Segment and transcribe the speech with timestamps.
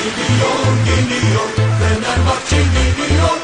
[0.00, 1.48] Geliyor, geliyor,
[1.78, 3.36] Fenerbahçe geliyor.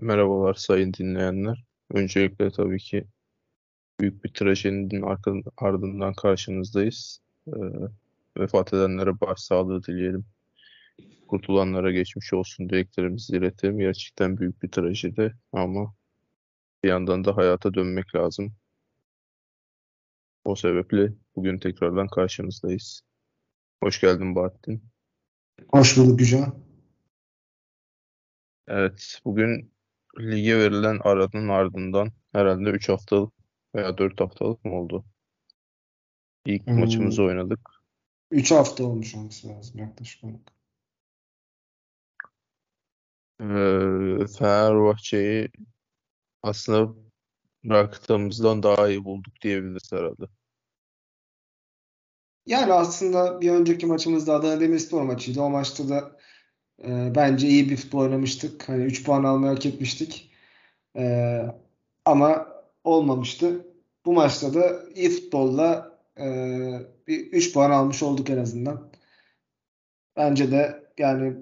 [0.00, 1.64] Merhabalar sayın dinleyenler.
[1.90, 3.04] Öncelikle tabii ki
[4.00, 5.04] büyük bir trajedinin
[5.56, 7.20] ardından karşınızdayız.
[7.48, 7.52] Ee,
[8.38, 10.26] vefat edenlere başsağlığı dileyelim.
[11.28, 13.78] Kurtulanlara geçmiş olsun dileklerimizi iletelim.
[13.78, 15.94] Gerçekten büyük bir trajedi ama
[16.82, 18.54] bir yandan da hayata dönmek lazım.
[20.44, 23.02] O sebeple bugün tekrardan karşınızdayız.
[23.82, 24.84] Hoş geldin Bahattin.
[25.68, 26.54] Hoş bulduk Gücan.
[28.68, 29.72] Evet, bugün
[30.20, 33.32] lige verilen aranın ardından herhalde 3 haftalık
[33.74, 35.04] veya 4 haftalık mı oldu?
[36.46, 36.80] İlk hmm.
[36.80, 37.70] maçımızı oynadık.
[38.30, 40.52] 3 hafta olmuş olması lazım yaklaşık olarak.
[43.40, 45.48] Ee, Fenerbahçe'yi
[46.42, 46.94] aslında
[47.64, 50.24] bıraktığımızdan daha iyi bulduk diyebiliriz herhalde.
[52.46, 55.40] Yani aslında bir önceki maçımızda Adana Demirspor maçıydı.
[55.40, 56.16] O maçta da
[56.84, 58.68] e, bence iyi bir futbol oynamıştık.
[58.68, 60.30] Hani 3 puan almayı hak etmiştik.
[60.96, 61.42] E,
[62.04, 62.48] ama
[62.84, 63.66] olmamıştı.
[64.04, 66.26] Bu maçta da iyi futbolla e,
[67.06, 68.92] bir 3 puan almış olduk en azından.
[70.16, 71.36] Bence de yani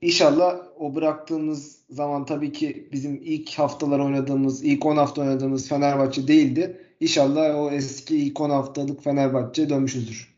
[0.00, 6.28] inşallah o bıraktığımız zaman tabii ki bizim ilk haftalar oynadığımız, ilk 10 hafta oynadığımız Fenerbahçe
[6.28, 6.80] değildi.
[7.00, 10.34] İnşallah o eski ilk 10 haftalık Fenerbahçe dönmüşüzdür.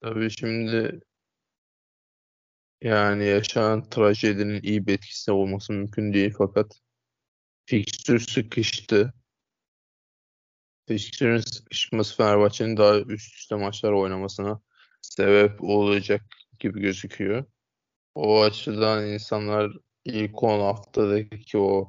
[0.00, 1.00] Tabii şimdi
[2.82, 6.80] yani yaşanan trajedinin iyi bir etkisi olması mümkün değil fakat
[7.66, 9.14] fikstür sıkıştı.
[10.88, 14.60] Fikstürün sıkışması Fenerbahçe'nin daha üst üste maçlar oynamasına
[15.02, 16.22] sebep olacak
[16.58, 17.44] gibi gözüküyor.
[18.18, 19.72] O açıdan insanlar
[20.04, 21.88] ilk 10 haftadaki o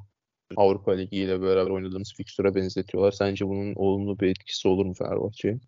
[0.55, 3.11] Avrupa Ligi ile beraber oynadığımız fikstüre benzetiyorlar.
[3.11, 5.59] Sence bunun olumlu bir etkisi olur mu Fenerbahçe'ye?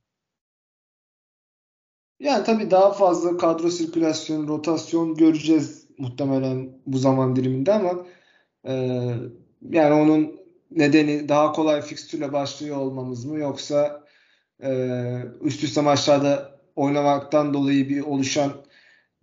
[2.20, 8.05] Yani tabii daha fazla kadro sirkülasyon, rotasyon göreceğiz muhtemelen bu zaman diliminde ama
[8.67, 8.73] e,
[9.70, 10.39] yani onun
[10.71, 14.05] nedeni daha kolay fikstürle başlıyor olmamız mı yoksa
[14.64, 14.71] e,
[15.42, 18.70] üst üste maçlarda oynamaktan dolayı bir oluşan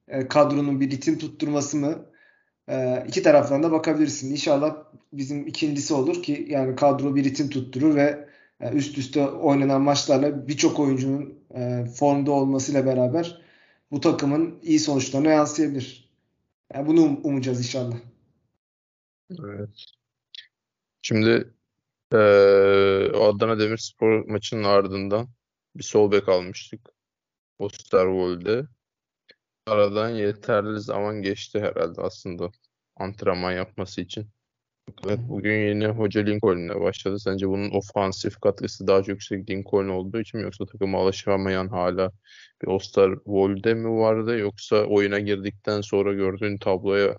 [0.08, 2.06] e, kadronun bir ritim tutturması mı?
[2.68, 4.30] E, iki taraftan da bakabilirsin.
[4.30, 4.76] İnşallah
[5.12, 8.28] bizim ikincisi olur ki yani kadro bir ritim tutturur ve
[8.60, 13.42] e, üst üste oynanan maçlarla birçok oyuncunun e, formda olmasıyla beraber
[13.90, 16.08] bu takımın iyi sonuçlarına yansıyabilir.
[16.74, 17.96] Yani bunu um umacağız inşallah.
[19.30, 19.84] Evet.
[21.02, 21.54] Şimdi
[22.12, 22.16] e,
[23.14, 25.28] Adana Demirspor maçının ardından
[25.76, 26.80] bir sol bek almıştık.
[27.58, 28.66] Osterwold'e.
[29.68, 32.50] Aradan yeterli zaman geçti herhalde aslında
[32.96, 34.26] antrenman yapması için.
[35.06, 37.18] Evet, bugün yeni hoca Lincoln'le başladı.
[37.18, 42.12] Sence bunun ofansif katkısı daha çok yüksek Lincoln olduğu için mi yoksa takıma alışamayan hala
[42.62, 47.16] bir Osterwolde mi vardı yoksa oyuna girdikten sonra gördüğün tabloya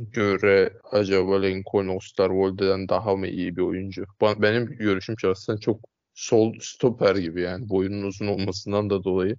[0.00, 4.04] göre acaba Lincoln Osterwolde'den daha mı iyi bir oyuncu?
[4.22, 5.80] Benim görüşüm şahsen çok
[6.14, 9.36] sol stoper gibi yani boyunun uzun olmasından da dolayı.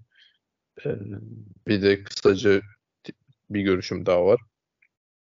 [0.86, 0.90] Ee,
[1.68, 2.62] bir de kısaca
[3.50, 4.42] bir görüşüm daha var.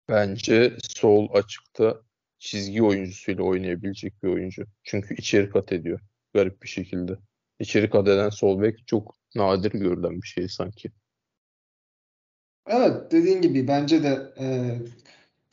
[0.09, 2.01] Bence sol açıkta
[2.39, 4.65] çizgi oyuncusuyla oynayabilecek bir oyuncu.
[4.83, 5.99] Çünkü içeri kat ediyor
[6.33, 7.17] garip bir şekilde.
[7.59, 10.91] İçeri kat eden sol bek çok nadir görülen bir şey sanki.
[12.67, 14.77] Evet dediğin gibi bence de e,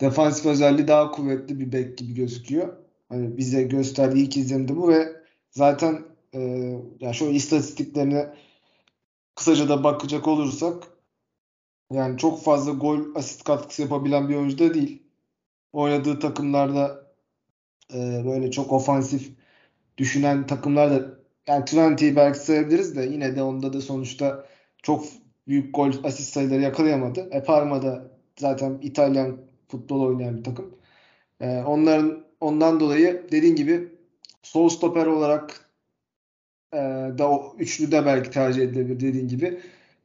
[0.01, 2.77] defansif özelliği daha kuvvetli bir bek gibi gözüküyor.
[3.09, 5.13] Hani bize gösterdiği ilk izlenimde bu ve
[5.51, 6.03] zaten
[6.35, 6.41] e,
[7.01, 8.35] yani şöyle istatistiklerine
[9.35, 10.89] kısaca da bakacak olursak
[11.93, 15.03] yani çok fazla gol asist katkısı yapabilen bir oyuncu da değil.
[15.73, 17.07] Oynadığı takımlarda
[17.95, 19.31] e, böyle çok ofansif
[19.99, 24.47] düşünen takımlar da yani Twenty'yi belki sayabiliriz de yine de onda da sonuçta
[24.83, 25.05] çok
[25.49, 27.29] büyük gol asist sayıları yakalayamadı.
[27.31, 30.75] E Parma'da zaten İtalyan futbol oynayan bir takım.
[31.41, 33.89] E, onların ondan dolayı dediğin gibi
[34.43, 35.71] sol stoper olarak
[36.75, 36.79] e,
[37.19, 39.61] da o üçlü de belki tercih edilebilir dediğin gibi.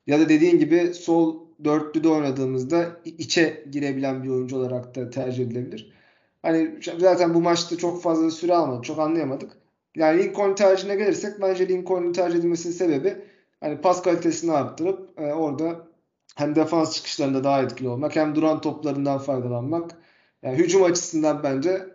[0.07, 5.93] Ya da dediğin gibi sol dörtlüde oynadığımızda içe girebilen bir oyuncu olarak da tercih edilebilir.
[6.41, 8.81] Hani zaten bu maçta çok fazla süre almadı.
[8.81, 9.51] Çok anlayamadık.
[9.95, 13.15] Yani Lincoln tercihine gelirsek bence Lincoln'un tercih edilmesinin sebebi
[13.59, 15.87] hani pas kalitesini arttırıp e, orada
[16.35, 19.91] hem defans çıkışlarında daha etkili olmak hem duran toplarından faydalanmak.
[20.43, 21.85] Yani hücum açısından bence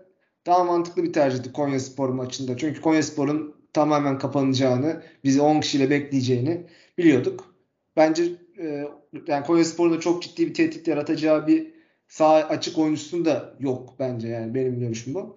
[0.46, 2.56] daha mantıklı bir tercihti Konya Spor maçında.
[2.56, 6.66] Çünkü Konya Spor'un tamamen kapanacağını, bizi 10 kişiyle bekleyeceğini
[6.98, 7.54] biliyorduk.
[7.96, 8.24] Bence
[8.58, 8.88] e,
[9.26, 11.74] yani Konya Spor'un çok ciddi bir tehdit yaratacağı bir
[12.08, 15.36] sağ açık oyuncusu da yok bence yani benim görüşüm bu.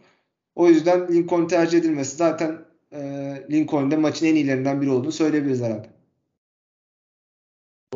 [0.56, 3.00] O yüzden Lincoln tercih edilmesi zaten e,
[3.52, 5.88] Lincoln'de maçın en iyilerinden biri olduğunu söyleyebiliriz herhalde.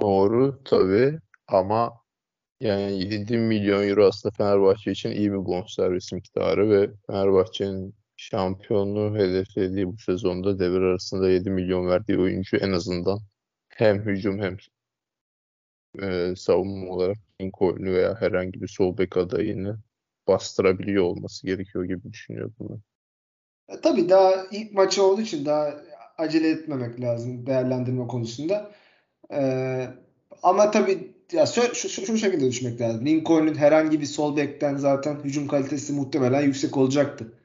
[0.02, 1.94] Doğru tabii ama
[2.60, 9.88] yani 7 milyon euro aslında Fenerbahçe için iyi bir bonservis miktarı ve Fenerbahçe'nin şampiyonluğu hedeflediği
[9.88, 13.20] bu sezonda devre arasında 7 milyon verdiği oyuncu en azından
[13.70, 14.58] hem hücum hem
[16.02, 19.80] e, savunma olarak Lincoln'u veya herhangi bir sol bek adayını
[20.28, 22.82] bastırabiliyor olması gerekiyor gibi düşünüyorum ben.
[23.76, 25.82] E, tabii daha ilk maçı olduğu için daha
[26.18, 28.72] acele etmemek lazım değerlendirme konusunda.
[29.34, 29.88] E,
[30.44, 33.06] ama tabii ya şu, şu, şu şekilde düşünmek lazım.
[33.06, 37.41] Lincoln'un herhangi bir sol bekten zaten hücum kalitesi muhtemelen yüksek olacaktı.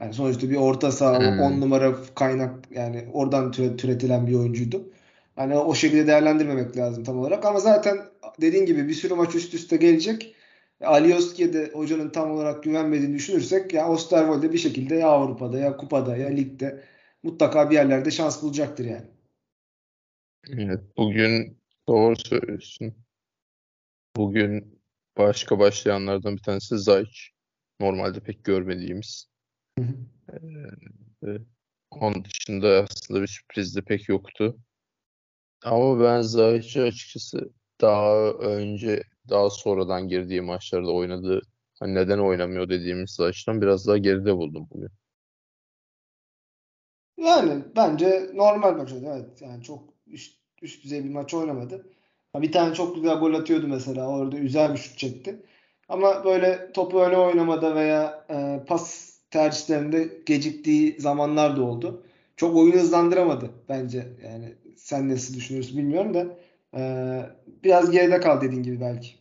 [0.00, 1.40] Yani sonuçta bir orta saha Hmm.
[1.40, 4.92] 10 numara kaynak yani oradan türe- türetilen bir oyuncuydu.
[5.36, 7.44] Hani o şekilde değerlendirmemek lazım tam olarak.
[7.44, 7.98] Ama zaten
[8.40, 10.34] dediğin gibi bir sürü maç üst üste gelecek.
[10.84, 16.16] Alioski'ye de hocanın tam olarak güvenmediğini düşünürsek ya Osterwolde bir şekilde ya Avrupa'da ya Kupa'da
[16.16, 16.84] ya Lig'de
[17.22, 19.06] mutlaka bir yerlerde şans bulacaktır yani.
[20.48, 21.58] Evet, bugün
[21.88, 22.94] doğru söylüyorsun.
[24.16, 24.80] Bugün
[25.18, 27.30] başka başlayanlardan bir tanesi Zayç.
[27.80, 29.27] Normalde pek görmediğimiz.
[31.24, 31.28] Ee,
[31.90, 34.58] onun dışında aslında bir sürpriz de pek yoktu.
[35.64, 41.40] Ama ben Zayç'ı açıkçası daha önce, daha sonradan girdiği maçlarda oynadığı,
[41.80, 44.90] hani neden oynamıyor dediğimiz Zayç'tan biraz daha geride buldum bugün.
[47.16, 49.14] Yani bence normal maç oynadı.
[49.16, 51.86] Evet yani çok üst, üst düzey bir maç oynamadı.
[52.32, 54.08] Ha, Bir tane çok güzel gol atıyordu mesela.
[54.08, 55.42] Orada güzel bir şut çekti.
[55.88, 62.02] Ama böyle topu öyle oynamada veya e, pas tercihlerinde geciktiği zamanlar da oldu.
[62.36, 64.16] Çok oyunu hızlandıramadı bence.
[64.24, 66.38] Yani sen nasıl düşünüyorsun bilmiyorum da
[66.74, 66.82] e,
[67.64, 69.14] biraz geride kal dediğin gibi belki.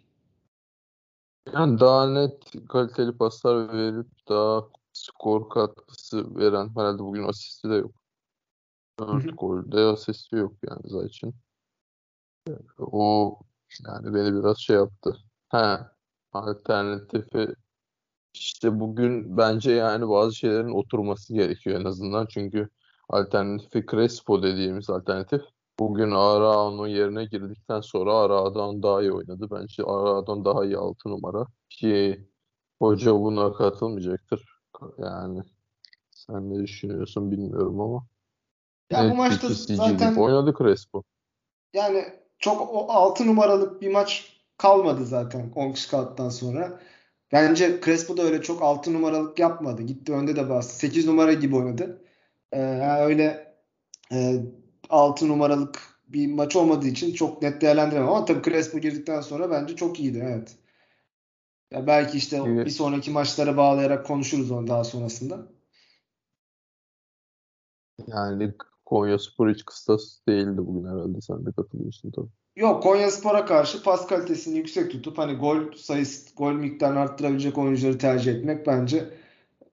[1.54, 4.64] Yani daha net kaliteli paslar verip daha
[4.94, 7.92] skor katkısı veren herhalde bugün asisti de yok.
[9.00, 11.34] 4 golde asisti yok yani Zayç'ın.
[12.80, 13.40] O
[13.88, 15.18] yani beni biraz şey yaptı.
[15.50, 15.92] Ha,
[16.34, 17.56] alternatifi
[18.40, 22.26] işte bugün bence yani bazı şeylerin oturması gerekiyor en azından.
[22.26, 22.70] Çünkü
[23.10, 25.42] alternatifi Crespo dediğimiz alternatif
[25.80, 29.48] bugün Arao'nun yerine girdikten sonra Arao'dan daha iyi oynadı.
[29.52, 31.46] Bence Arao'dan daha iyi 6 numara.
[31.70, 32.28] Ki
[32.80, 34.46] hoca buna katılmayacaktır.
[34.98, 35.42] Yani
[36.12, 38.06] sen ne düşünüyorsun bilmiyorum ama
[38.92, 41.04] Ya bu net maçta bir kesici zaten oynadı Crespo.
[41.74, 42.06] Yani
[42.40, 46.80] çok o 6 numaralık bir maç kalmadı zaten 10 kişi kaldıktan sonra.
[47.32, 49.82] Bence Crespo da öyle çok 6 numaralık yapmadı.
[49.82, 50.76] Gitti önde de bastı.
[50.76, 52.02] 8 numara gibi oynadı.
[52.52, 53.56] Ee, yani öyle
[54.12, 54.36] e,
[54.90, 58.10] 6 numaralık bir maç olmadığı için çok net değerlendiremem.
[58.10, 60.24] Ama tabii Crespo girdikten sonra bence çok iyiydi.
[60.26, 60.56] Evet.
[61.72, 62.72] Ya belki işte o- bir Evet.
[62.72, 65.48] sonraki maçlara bağlayarak konuşuruz onu daha sonrasında.
[68.08, 68.54] Yani
[68.86, 71.22] Konyaspor hiç kıstas değildi bugün herhalde.
[71.22, 72.30] Sen de katılıyorsun tabii.
[72.58, 78.34] Yok Konyaspor'a karşı pas kalitesini yüksek tutup hani gol sayısı, gol miktarını arttırabilecek oyuncuları tercih
[78.34, 79.10] etmek bence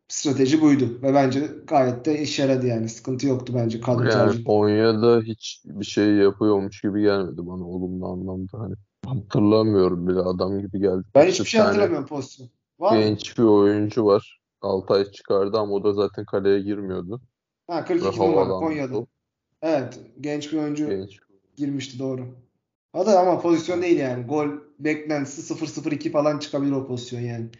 [0.09, 1.03] strateji buydu.
[1.03, 2.89] Ve bence gayet de işe yaradı yani.
[2.89, 4.45] Sıkıntı yoktu bence kadro Yani tercihinde.
[4.45, 8.59] Konya'da hiç bir şey yapıyormuş gibi gelmedi bana olumlu anlamda.
[8.59, 8.75] Hani
[9.07, 11.03] hatırlamıyorum bile adam gibi geldi.
[11.15, 12.49] Ben Bir hiçbir şey hatırlamıyorum pozisyon.
[12.81, 13.03] Var mı?
[13.03, 14.41] genç bir oyuncu var.
[14.63, 17.21] Altay çıkardı ama o da zaten kaleye girmiyordu.
[17.67, 19.07] Ha Ve 42 numara Konya'da.
[19.63, 20.01] Evet.
[20.21, 21.19] Genç bir oyuncu Genç.
[21.57, 22.44] girmişti doğru.
[22.95, 24.27] O da ama pozisyon değil yani.
[24.27, 24.49] Gol
[24.79, 27.51] beklentisi 0-0-2 falan çıkabilir o pozisyon yani.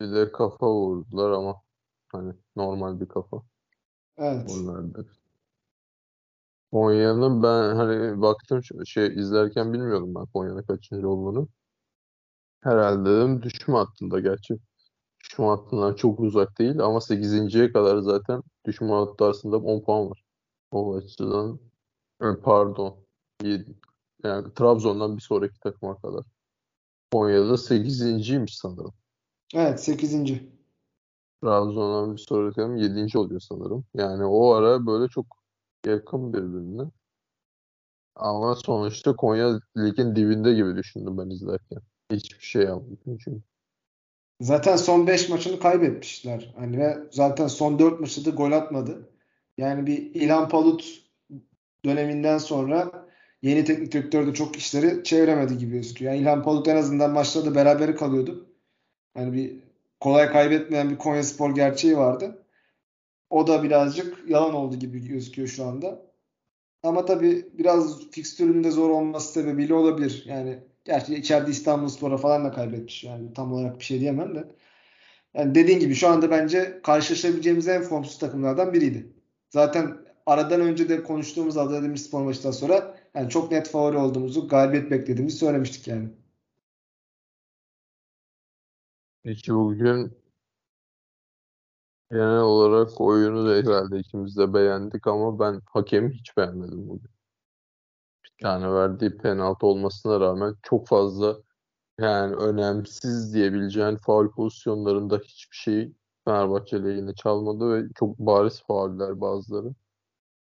[0.00, 1.62] Bir de kafa vurdular ama
[2.12, 3.42] hani normal bir kafa.
[4.16, 4.50] Evet.
[4.50, 5.04] Onlarda.
[6.72, 11.48] Konya'nın ben hani baktım şey izlerken bilmiyordum ben Konya'nın kaçıncı olduğunu.
[12.60, 14.58] Herhalde dedim düşme hattında gerçi.
[15.24, 20.24] Düşme hattından çok uzak değil ama 8.ye kadar zaten düşme hattı aslında 10 puan var.
[20.70, 21.60] O açıdan
[22.22, 22.96] e, pardon
[23.42, 23.87] 7.
[24.24, 26.24] Yani Trabzon'dan bir sonraki takıma kadar.
[27.12, 28.94] Konya'da 8.ymiş sanırım.
[29.54, 30.12] Evet 8.
[31.42, 33.18] Trabzon'dan bir sonraki takım 7.
[33.18, 33.84] oluyor sanırım.
[33.94, 35.26] Yani o ara böyle çok
[35.86, 36.90] yakın birbirine.
[38.16, 41.78] Ama sonuçta Konya ligin dibinde gibi düşündüm ben izlerken.
[42.12, 43.42] Hiçbir şey yapmadım çünkü.
[44.40, 46.54] Zaten son 5 maçını kaybetmişler.
[46.58, 49.10] Hani ve zaten son 4 maçta da gol atmadı.
[49.58, 51.02] Yani bir İlhan Palut
[51.84, 53.07] döneminden sonra
[53.42, 56.12] yeni teknik direktör de çok işleri çeviremedi gibi gözüküyor.
[56.12, 58.46] Yani İlhan Palut en azından maçlarda berabere kalıyordu.
[59.16, 59.56] Yani bir
[60.00, 62.42] kolay kaybetmeyen bir Konyaspor gerçeği vardı.
[63.30, 66.02] O da birazcık yalan oldu gibi gözüküyor şu anda.
[66.82, 70.24] Ama tabii biraz fikstürün zor olması sebebiyle olabilir.
[70.26, 73.04] Yani Gerçi içeride İstanbulspor'a falan da kaybetmiş.
[73.04, 74.44] Yani tam olarak bir şey diyemem de.
[75.34, 79.12] Yani dediğin gibi şu anda bence karşılaşabileceğimiz en formsuz takımlardan biriydi.
[79.50, 84.90] Zaten aradan önce de konuştuğumuz Adana Demirspor maçından sonra yani çok net favori olduğumuzu, galibiyet
[84.90, 86.08] beklediğimizi söylemiştik yani.
[89.22, 90.18] Peki bugün
[92.10, 97.10] genel olarak oyunu da herhalde ikimiz de beğendik ama ben hakemi hiç beğenmedim bugün.
[98.24, 101.36] Bir tane verdiği penaltı olmasına rağmen çok fazla
[101.98, 105.92] yani önemsiz diyebileceğin faul pozisyonlarında hiçbir şey
[106.28, 109.74] Fenerbahçe lehine çalmadı ve çok bariz fauller bazıları.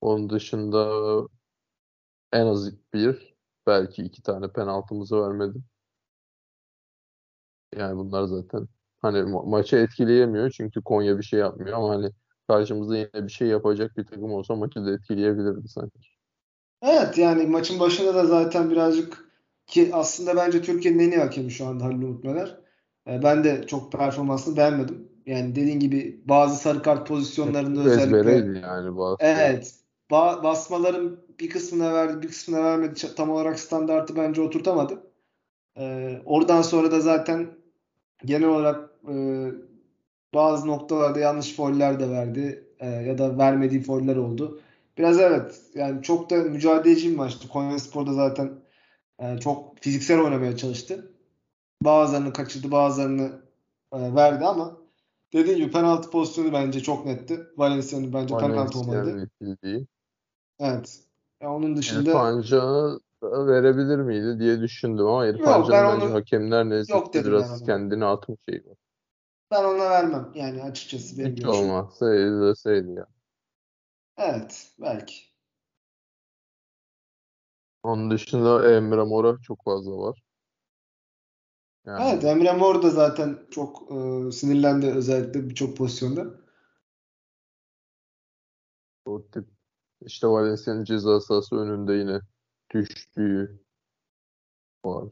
[0.00, 0.88] Onun dışında
[2.32, 3.34] en az bir
[3.66, 5.58] belki iki tane penaltımızı vermedi.
[7.76, 8.68] Yani bunlar zaten
[9.02, 12.10] hani ma- maçı etkileyemiyor çünkü Konya bir şey yapmıyor ama hani
[12.48, 15.98] karşımızda yine bir şey yapacak bir takım olsa maçı da etkileyebilirdi sanki.
[16.82, 19.32] Evet yani maçın başında da zaten birazcık
[19.66, 22.58] ki aslında bence Türkiye'nin en iyi hakemi şu anda Halil Umut Meler.
[23.08, 25.08] E, Ben de çok performansını beğenmedim.
[25.26, 29.16] Yani dediğin gibi bazı sarı kart pozisyonlarında özellikle Ezbereydi yani bazı.
[29.20, 29.74] evet
[30.10, 33.14] ba- basmaların bir kısmına verdi bir kısmına vermedi.
[33.16, 35.10] Tam olarak standartı bence oturtamadı.
[35.78, 37.50] E, oradan sonra da zaten
[38.24, 39.14] genel olarak e,
[40.34, 44.60] bazı noktalarda yanlış fauller de verdi E, ya da vermediği fauller oldu.
[44.98, 47.48] Biraz evet yani çok da mücadeleci bir maçtı.
[47.48, 48.50] Konyaspor'da zaten
[49.18, 51.12] e, çok fiziksel oynamaya çalıştı.
[51.82, 53.42] Bazılarını kaçırdı, bazılarını
[53.92, 54.76] e, verdi ama
[55.32, 57.40] dediğim gibi penaltı pozisyonu bence çok netti.
[57.56, 58.78] Valencia'nın bence penaltı
[59.40, 59.86] itildiği.
[60.60, 61.00] Evet.
[61.42, 66.64] Ya onun dışında Can'a da verebilir miydi diye düşündüm ama İrfan Yok, ben onu- hakemler
[66.88, 68.76] Yok dedim ben biraz kendini atmış şey var.
[69.50, 70.32] ben ona vermem.
[70.34, 71.68] Yani açıkçası benim Hiç görüşüm.
[71.68, 73.06] olmazsa izleseydi ya.
[74.16, 75.14] Evet, belki.
[77.82, 80.22] Onun dışında Emre Mora çok fazla var.
[81.86, 86.26] Yani Evet, Emre Mor da zaten çok e, sinirlendi özellikle birçok pozisyonda.
[89.04, 89.48] o tip
[90.06, 92.20] işte Valencia'nın ceza sahası önünde yine
[92.74, 93.60] düştüğü
[94.84, 95.08] var.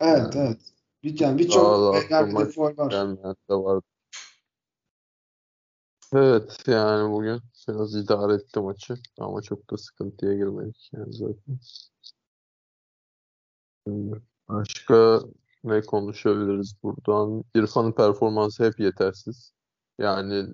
[0.00, 0.60] Evet, Yani evet.
[1.02, 2.90] Bir, yani birçok da önemli aklıma de faul var.
[2.90, 3.82] gelmeyen de var.
[6.12, 11.58] Evet yani bugün biraz idare etti maçı ama çok da sıkıntıya girmedik yani zaten.
[14.48, 15.20] Başka
[15.64, 17.44] ne konuşabiliriz buradan?
[17.54, 19.52] İrfan'ın performansı hep yetersiz.
[19.98, 20.46] Yani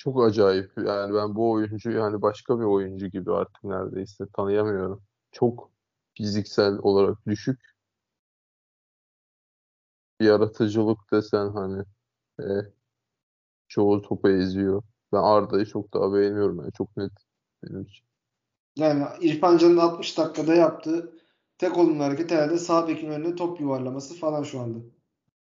[0.00, 0.72] çok acayip.
[0.78, 5.02] Yani ben bu oyuncu yani başka bir oyuncu gibi artık neredeyse tanıyamıyorum.
[5.32, 5.70] Çok
[6.14, 7.60] fiziksel olarak düşük.
[10.20, 11.84] Yaratıcılık desen hani
[12.40, 12.44] e,
[13.68, 14.82] çoğu topu eziyor.
[15.12, 17.12] Ben Arda'yı çok daha beğeniyorum yani çok net
[17.62, 18.06] benim için.
[18.76, 21.12] Yani İrfan Can'ın 60 dakikada yaptığı
[21.58, 24.78] tek olumlu hareket herhalde sağ bekin önüne top yuvarlaması falan şu anda.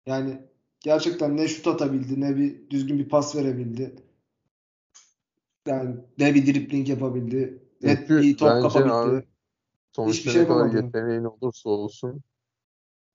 [0.05, 4.10] Yani gerçekten ne şut atabildi ne bir düzgün bir pas verebildi.
[5.67, 7.63] Yani ne bir dribling yapabildi.
[7.81, 8.93] Ne Çünkü bir top bence kapabildi.
[8.93, 9.25] abi
[9.95, 12.21] sonuçta şey ne kadar yeteneğin olursa olsun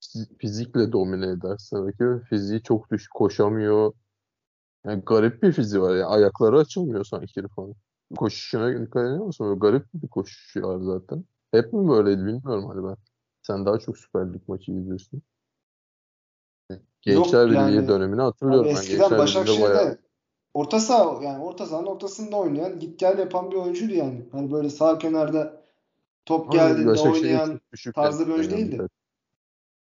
[0.00, 2.24] fiz- fizikle domine edersin rakibi.
[2.24, 3.92] Fiziği çok düşük koşamıyor.
[4.86, 5.94] Yani garip bir fiziği var.
[5.96, 7.76] Yani ayakları açılmıyor sanki İrfan'ın.
[8.16, 9.46] Koşuşuna dikkat ediyor musun?
[9.46, 11.24] Böyle garip bir koşuşu var zaten.
[11.52, 12.96] Hep mi böyleydi bilmiyorum hani ben.
[13.42, 15.22] Sen daha çok Süper Lig maçı izliyorsun.
[17.02, 18.72] Gençler Yok yani dönemini abi hatırlıyorum ben.
[18.72, 19.98] eskiden Gençler Birliği'nde bayağı Başakşehir'de
[20.56, 24.22] orta saha yani orta sahanın ortasında oynayan git gel yapan bir oyuncuydu yani.
[24.32, 25.62] Hani böyle sağ kenarda
[26.24, 27.60] top geldiğinde oynayan
[27.94, 28.70] tarzda bir oyuncu değildi.
[28.70, 28.88] takım.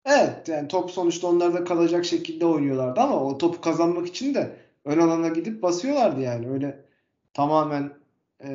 [0.05, 4.99] Evet yani top sonuçta onlarda kalacak şekilde oynuyorlardı ama o topu kazanmak için de ön
[4.99, 6.49] alana gidip basıyorlardı yani.
[6.49, 6.85] Öyle
[7.33, 7.93] tamamen
[8.43, 8.49] e,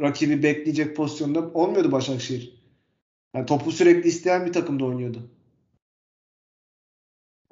[0.00, 2.62] rakibi bekleyecek pozisyonda olmuyordu Başakşehir.
[3.34, 5.18] Yani topu sürekli isteyen bir takımda oynuyordu.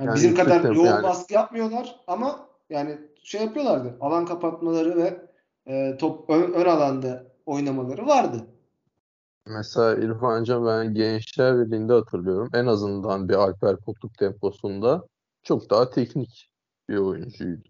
[0.00, 3.96] Yani Yani bizim kadar yoğun yani baskı yapmıyorlar ama yani şey yapıyorlardı.
[4.00, 5.30] Alan kapatmaları ve
[5.66, 8.46] e, top ön, ön alanda oynamaları vardı.
[9.46, 12.50] Mesela İrfan Can ben Gençler Birliği'nde hatırlıyorum.
[12.54, 15.06] En azından bir Alper Potuk temposunda
[15.42, 16.50] çok daha teknik
[16.88, 17.68] bir oyuncuydu.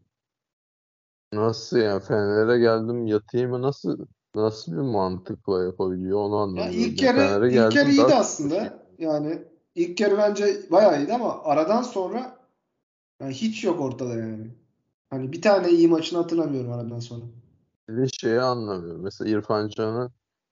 [1.32, 6.80] Nasıl yani Fener'e geldim yatayım mı nasıl nasıl bir mantıkla yapabiliyor onu Ya anlamıyorum.
[6.80, 8.84] ilk Yani yarı ilk yarı iyiydi aslında.
[8.98, 9.42] Yani
[9.74, 12.38] ilk yarı bence bayağı iyiydi ama aradan sonra
[13.20, 14.59] yani hiç yok ortada yani.
[15.10, 17.24] Hani bir tane iyi maçını hatırlamıyorum aradan sonra.
[17.88, 19.02] bir şeyi anlamıyorum.
[19.02, 20.10] Mesela İrfan Can'ın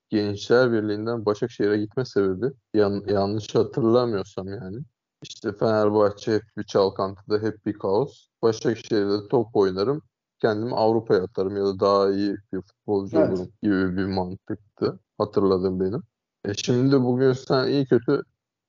[0.08, 4.78] Gençler Birliği'nden Başakşehir'e gitme sebebi yan- yanlış hatırlamıyorsam yani.
[5.22, 8.26] İşte Fenerbahçe hep bir çalkantıda hep bir kaos.
[8.42, 10.02] Başakşehir'de top oynarım.
[10.38, 13.28] Kendimi Avrupa'ya atarım ya da daha iyi bir futbolcu Evet.
[13.32, 14.98] olurum gibi bir mantıktı.
[15.18, 16.02] Hatırladım benim.
[16.44, 18.22] E şimdi bugün sen iyi kötü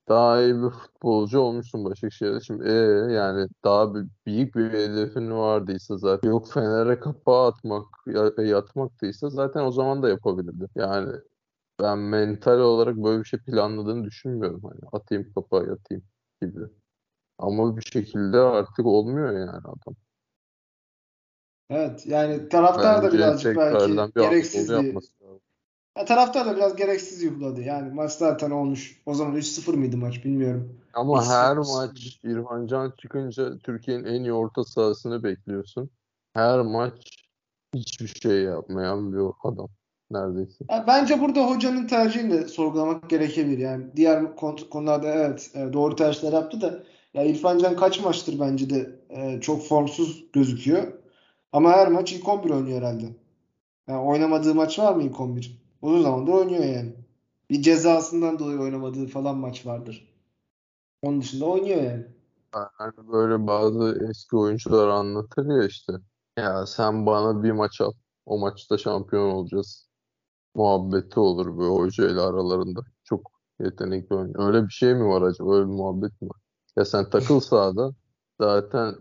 [0.09, 2.41] daha iyi bir futbolcu olmuşsun Başakşehir'de.
[2.41, 8.45] Şimdi ee, yani daha bir, büyük bir hedefin vardıysa zaten yok Fener'e kapağı atmak ya-
[8.45, 10.67] yatmaktıysa zaten o zaman da yapabilirdi.
[10.75, 11.13] Yani
[11.81, 14.61] ben mental olarak böyle bir şey planladığını düşünmüyorum.
[14.63, 16.03] Hani atayım kapağı yatayım
[16.41, 16.59] gibi.
[17.39, 19.95] Ama bir şekilde artık olmuyor yani adam.
[21.69, 24.85] Evet yani taraftar da birazcık belki bir gereksizliği.
[24.85, 25.18] yapması.
[25.97, 27.61] Ya taraftar da biraz gereksiz yuhladı.
[27.61, 29.01] Yani maç zaten olmuş.
[29.05, 30.79] O zaman 3-0 mıydı maç bilmiyorum.
[30.93, 35.89] Ama her maç İrfan Can çıkınca Türkiye'nin en iyi orta sahasını bekliyorsun.
[36.33, 36.93] Her maç
[37.75, 39.67] hiçbir şey yapmayan bir adam
[40.11, 40.65] neredeyse.
[40.69, 43.57] Ya bence burada hocanın tercihini de sorgulamak gerekebilir.
[43.57, 48.39] Yani diğer kon- konularda evet e, doğru tercihler yaptı da ya İrfan Can kaç maçtır
[48.39, 50.93] bence de e, çok formsuz gözüküyor.
[51.51, 53.05] Ama her maç ilk 11 oynuyor herhalde.
[53.87, 55.59] Yani oynamadığı maç var mı ilk 11?
[55.81, 56.93] Uzun zamandır oynuyor yani.
[57.49, 60.15] Bir cezasından dolayı oynamadığı falan maç vardır.
[61.01, 62.05] Onun dışında oynuyor yani.
[62.55, 65.93] Yani böyle bazı eski oyuncular anlatır ya işte.
[66.37, 67.91] Ya sen bana bir maç al.
[68.25, 69.89] O maçta şampiyon olacağız.
[70.55, 72.81] Muhabbeti olur böyle hocayla aralarında.
[73.03, 74.41] Çok yetenekli oyuncu.
[74.41, 75.55] Öyle bir şey mi var acaba?
[75.55, 76.41] Öyle bir muhabbet mi var?
[76.77, 77.91] Ya sen takıl sahada
[78.41, 78.95] zaten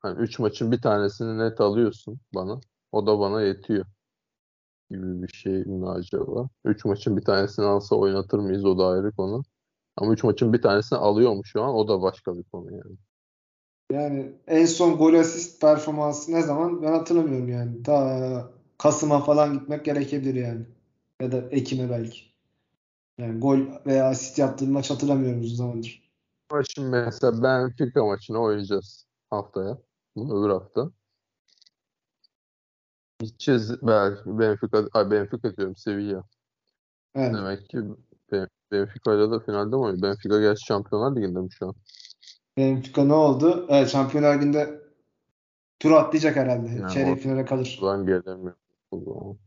[0.00, 2.60] hani 3 maçın bir tanesini net alıyorsun bana.
[2.92, 3.84] O da bana yetiyor
[4.90, 6.48] gibi bir şey mi acaba?
[6.64, 8.64] 3 maçın bir tanesini alsa oynatır mıyız?
[8.64, 9.42] O da ayrı konu.
[9.96, 11.74] Ama 3 maçın bir tanesini alıyor mu şu an?
[11.74, 12.96] O da başka bir konu yani.
[13.92, 17.82] Yani en son gol asist performansı ne zaman ben hatırlamıyorum yani.
[17.82, 20.66] Ta Kasım'a falan gitmek gerekebilir yani.
[21.20, 22.20] Ya da Ekim'e belki.
[23.18, 26.10] Yani gol veya asist yaptığı bir maç hatırlamıyorum uzun zamandır.
[26.50, 29.78] Ama şimdi mesela Benfica maçını oynayacağız haftaya.
[30.16, 30.90] Öbür hafta.
[33.20, 36.22] Gideceğiz belki Benfica, ay Benfica diyorum Sevilla.
[37.14, 37.34] Evet.
[37.34, 37.78] Demek ki
[38.32, 40.02] Be- Benfica ile de finalde mi oynuyor?
[40.02, 41.74] Benfica gerçi Şampiyonlar Ligi'nde mi şu an?
[42.56, 43.66] Benfica ne oldu?
[43.68, 44.82] Evet Şampiyonlar Ligi'nde
[45.80, 46.68] tur atlayacak herhalde.
[46.68, 47.78] Yani Çeyrek finale kalır.
[47.82, 48.54] oradan gelemiyor.
[48.90, 49.38] O zaman.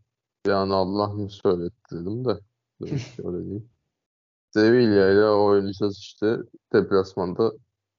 [0.45, 2.39] Bir an Allah mı söyletti dedim de.
[2.85, 3.63] Ki öyle değil.
[4.53, 6.37] Sevilla ile oynayacağız işte
[6.73, 7.51] deplasmanda.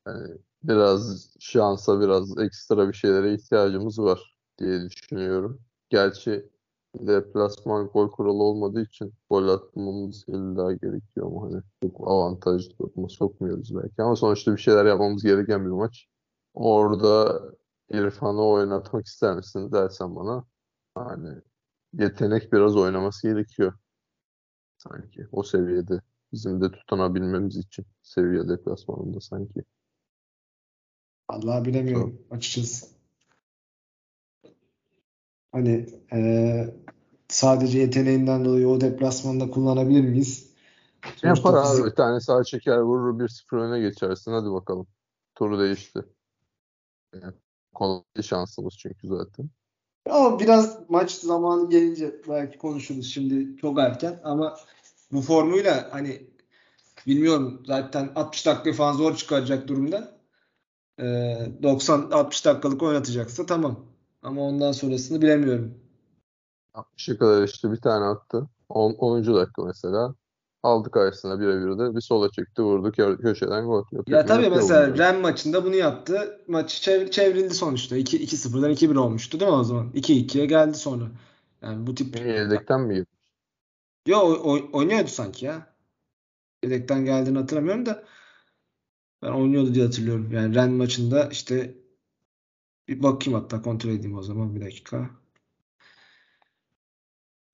[0.07, 4.32] Yani biraz şansa biraz ekstra bir şeylere ihtiyacımız var
[4.63, 5.61] diye düşünüyorum.
[5.91, 6.51] Gerçi
[6.95, 13.77] deplasman gol kuralı olmadığı için gol atmamız illa gerekiyor ama hani çok avantajlı duruma sokmuyoruz
[13.77, 16.07] belki ama sonuçta bir şeyler yapmamız gereken bir maç.
[16.55, 17.43] Orada
[17.91, 20.45] İrfan'ı oynatmak ister misin dersen bana
[20.95, 21.29] hani
[21.93, 23.75] yetenek biraz oynaması gerekiyor
[24.79, 26.01] sanki o seviyede
[26.33, 29.65] bizim de tutanabilmemiz için seviye deplasmanında sanki.
[31.31, 32.92] Vallahi bilemiyorum açıkçası.
[35.53, 36.75] Hani eee,
[37.29, 40.53] sadece yeteneğinden dolayı o deplasmanda kullanabilir miyiz?
[41.17, 44.87] Sonuçta Yapar abi bir tane sağ çeker vurur 1-0 öne geçersin hadi bakalım.
[45.35, 46.01] Turu değişti.
[47.15, 47.35] Yani
[47.75, 49.51] kolay şansımız çünkü zaten.
[50.11, 53.13] Ama biraz maç zamanı gelince belki konuşuruz.
[53.13, 54.57] Şimdi çok erken ama
[55.13, 56.27] bu formuyla hani
[57.07, 60.19] bilmiyorum zaten 60 dakika falan zor çıkaracak durumda.
[60.99, 61.05] Ee,
[61.63, 63.92] 90-60 dakikalık oynatacaksa tamam.
[64.23, 65.75] Ama ondan sonrasını bilemiyorum.
[66.75, 68.49] 60'a kadar işte bir tane attı.
[68.69, 68.93] 10.
[68.93, 69.35] 10.
[69.35, 70.15] dakika mesela.
[70.63, 73.85] Aldı karşısına birebir de bir sola çekti vurdu kö- köşeden gol.
[73.93, 74.99] Yok, Ya tabii mesela yok.
[74.99, 76.41] Ren maçında bunu yaptı.
[76.49, 77.97] Maç çev- çevrildi sonuçta.
[77.97, 79.91] 2 2-0'dan 2-1 olmuştu değil mi o zaman?
[79.95, 81.05] 2-2'ye geldi sonra.
[81.63, 83.07] Yani bu tip yedekten mi girdi?
[84.07, 84.19] Yo
[84.73, 85.67] oynuyordu sanki ya.
[86.65, 88.05] Yedekten geldiğini hatırlamıyorum da
[89.23, 90.33] ben oynuyordu diye hatırlıyorum.
[90.33, 91.75] Yani Ren maçında işte
[92.93, 95.11] bir bakayım hatta kontrol edeyim o zaman bir dakika.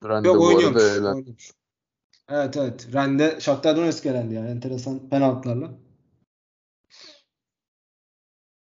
[0.03, 1.51] Ren de Yok oynuyormuş.
[2.29, 2.93] Evet evet.
[2.93, 5.71] Ren'de Shakhtar Donetsk elendi yani enteresan penaltılarla.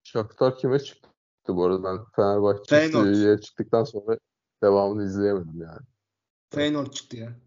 [0.03, 1.09] Shakhtar kime çıktı
[1.47, 1.83] bu arada?
[1.83, 3.05] Ben Fenerbahçe Feyenoord.
[3.05, 4.17] Sevilla'ya çıktıktan sonra
[4.63, 5.85] devamını izleyemedim yani.
[6.49, 7.39] Feyenoord çıktı ya.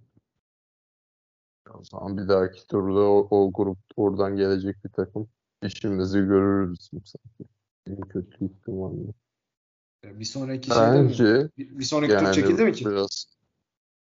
[1.74, 5.29] O zaman bir dahaki turda o, o grup oradan gelecek bir takım
[5.62, 7.55] işimizi görürüz sanki.
[7.87, 9.12] En kötü ihtimalle.
[10.05, 11.09] Bir sonraki şeyde mi?
[11.09, 12.87] Bence Bir, bir sonraki tur yani çekildi mi ki?
[12.87, 13.37] biraz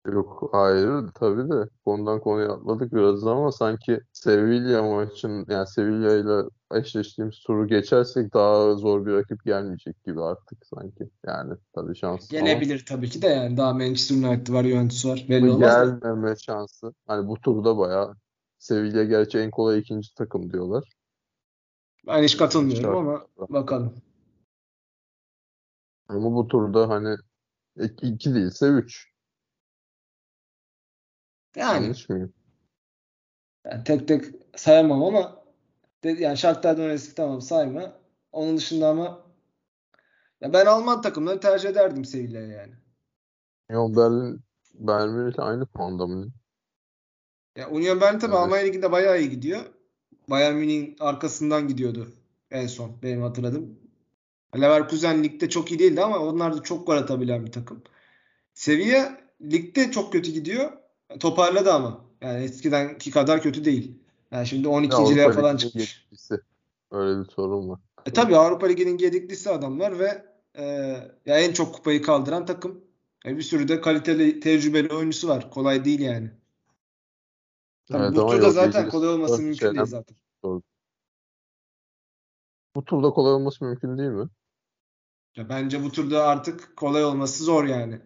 [0.06, 6.50] yok hayır tabii de konudan konuya atladık biraz ama sanki Sevilla maçın yani Sevilla ile
[6.74, 11.10] eşleştiğimiz turu geçersek daha zor bir rakip gelmeyecek gibi artık sanki.
[11.28, 15.26] Yani tabii şans ama Gelebilir tabii ki de yani daha Manchester United var, Juventus var.
[15.30, 15.86] Belli olmaz da.
[15.86, 16.94] gelmeme şansı.
[17.08, 18.16] Hani bu turda bayağı
[18.60, 20.84] Sevilla gerçi en kolay ikinci takım diyorlar.
[22.08, 24.02] Ben hiç katılmıyorum ama bakalım.
[26.08, 27.18] Ama bu turda hani
[28.02, 29.12] 2 değilse 3.
[31.56, 31.94] Yani?
[33.66, 35.44] Yani tek tek sayamam ama
[36.04, 37.94] yani Shakhtar Donetsk'i tamam sayma.
[38.32, 39.22] Onun dışında ama
[40.42, 42.74] ya ben Alman takımları tercih ederdim Sevilla'ya yani.
[43.70, 46.32] Union Berlin Bayern Münih aynı puanda mı?
[47.56, 48.44] Ya Union Berlin tabii evet.
[48.44, 49.62] Almanya Ligi'nde bayağı iyi gidiyor.
[50.32, 52.08] Bayern Münih'in arkasından gidiyordu
[52.52, 53.80] en son benim hatırladığım.
[54.56, 57.82] Leverkusen ligde çok iyi değildi ama onlar da çok gol atabilen bir takım.
[58.54, 60.72] Sevilla ligde çok kötü gidiyor.
[61.20, 62.06] Toparladı ama.
[62.22, 63.98] Yani eskidenki kadar kötü değil.
[64.32, 64.98] Yani şimdi 12.
[65.16, 65.98] liğe falan çıkmış.
[65.98, 66.36] Yediklisi.
[66.92, 67.80] Öyle bir sorun var.
[68.06, 70.26] E tabii Avrupa Ligi'nin yediklisi adamlar ve
[70.58, 70.64] e,
[71.26, 72.82] ya en çok kupayı kaldıran takım.
[73.26, 75.52] E, bir sürü de kaliteli, tecrübeli oyuncusu var.
[75.52, 76.32] Kolay değil yani.
[77.92, 80.18] Tabii evet, bu turda zaten kolay olması mümkün değil zaten.
[80.44, 80.62] Doğru.
[82.76, 84.30] Bu turda kolay olması mümkün değil mi?
[85.36, 88.00] Ya bence bu turda artık kolay olması zor yani.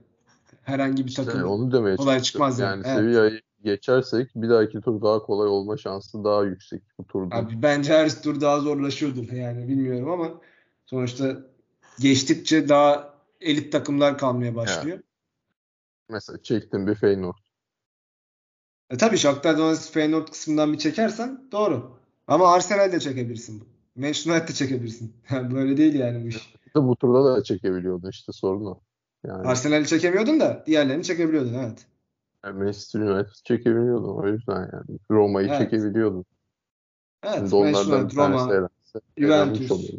[0.64, 2.70] Herhangi bir takım işte onu demeye kolay çıkmaz yani.
[2.70, 2.98] yani evet.
[2.98, 7.36] Sevilla'yı geçersek bir dahaki tur daha kolay olma şansı daha yüksek bu turda.
[7.36, 10.42] Abi bence her tur daha zorlaşıyordur yani bilmiyorum ama
[10.86, 11.38] sonuçta
[12.00, 14.98] geçtikçe daha elit takımlar kalmaya başlıyor.
[14.98, 15.04] Yani.
[16.10, 17.45] Mesela çektim bir Feyenoord.
[18.90, 21.98] E tabii Shakhtar Donetsk Feyenoord kısmından bir çekersen doğru.
[22.28, 23.64] Ama Arsenal de çekebilirsin.
[23.96, 25.14] Manchester United de çekebilirsin.
[25.52, 26.56] Böyle değil yani bu iş.
[26.76, 28.80] Bu turda da çekebiliyordun işte sorun o.
[29.28, 29.48] Yani.
[29.48, 31.86] Arsenal'i çekemiyordun da diğerlerini çekebiliyordun evet.
[32.46, 35.00] Yani Manchester United çekebiliyordun o yüzden yani.
[35.12, 35.60] Roma'yı evet.
[35.60, 36.26] çekebiliyordun.
[37.24, 37.50] Evet.
[37.50, 38.70] Şimdi Manchester United, Roma,
[39.18, 39.90] Juventus.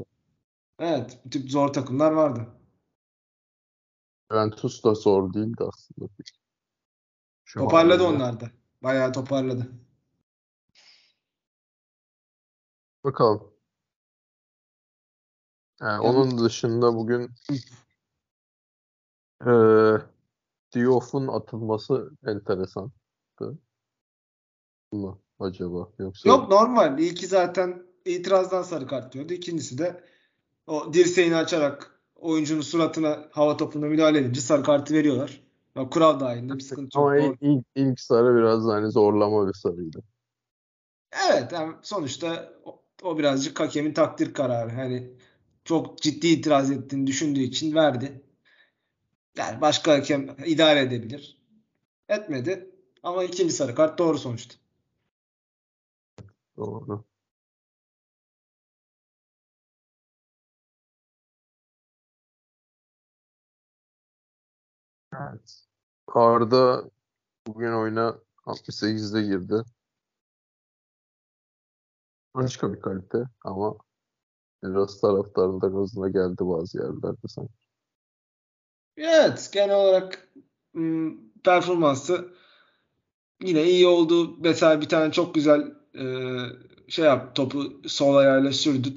[0.78, 1.18] Evet.
[1.24, 2.46] Bu tip zor takımlar vardı.
[4.30, 6.08] Juventus da zor değildi aslında.
[7.44, 8.50] Şu toparladı onlar da.
[8.86, 9.66] Bayağı toparladı.
[13.04, 13.52] Bakalım.
[15.80, 17.30] Yani yani, onun dışında bugün
[19.46, 19.52] e,
[20.74, 22.92] Diouf'un atılması enteresan
[24.92, 26.98] mı acaba yoksa Yok normal.
[26.98, 29.32] İlki zaten itirazdan sarı kart diyordu.
[29.32, 30.04] İkincisi de
[30.66, 35.45] o dirseğini açarak oyuncunun suratına hava topuna müdahale edince sarı kartı veriyorlar.
[35.76, 37.06] Ya, kural dahilinde bir sıkıntı yok.
[37.06, 40.02] Ama ilk, ilk, ilk sarı biraz hani zorlama bir sarıydı.
[41.30, 44.70] Evet yani sonuçta o, o birazcık hakemin takdir kararı.
[44.70, 45.12] Hani
[45.64, 48.22] çok ciddi itiraz ettiğini düşündüğü için verdi.
[49.36, 51.38] Yani başka hakem idare edebilir.
[52.08, 52.70] Etmedi.
[53.02, 54.54] Ama ikinci sarı kart doğru sonuçta.
[56.56, 57.04] Doğru.
[65.12, 65.65] Evet.
[66.14, 66.90] Arda
[67.46, 69.62] bugün oyuna 68'de girdi.
[72.34, 73.76] Başka bir kalite ama
[74.64, 77.52] biraz taraftarın da gözüne geldi bazı yerlerde sanki.
[78.96, 80.28] Evet genel olarak
[80.76, 82.28] ım, performansı
[83.42, 84.36] yine iyi oldu.
[84.40, 86.04] Mesela bir tane çok güzel e,
[86.88, 88.88] şey yap topu sol ayağıyla sürdü.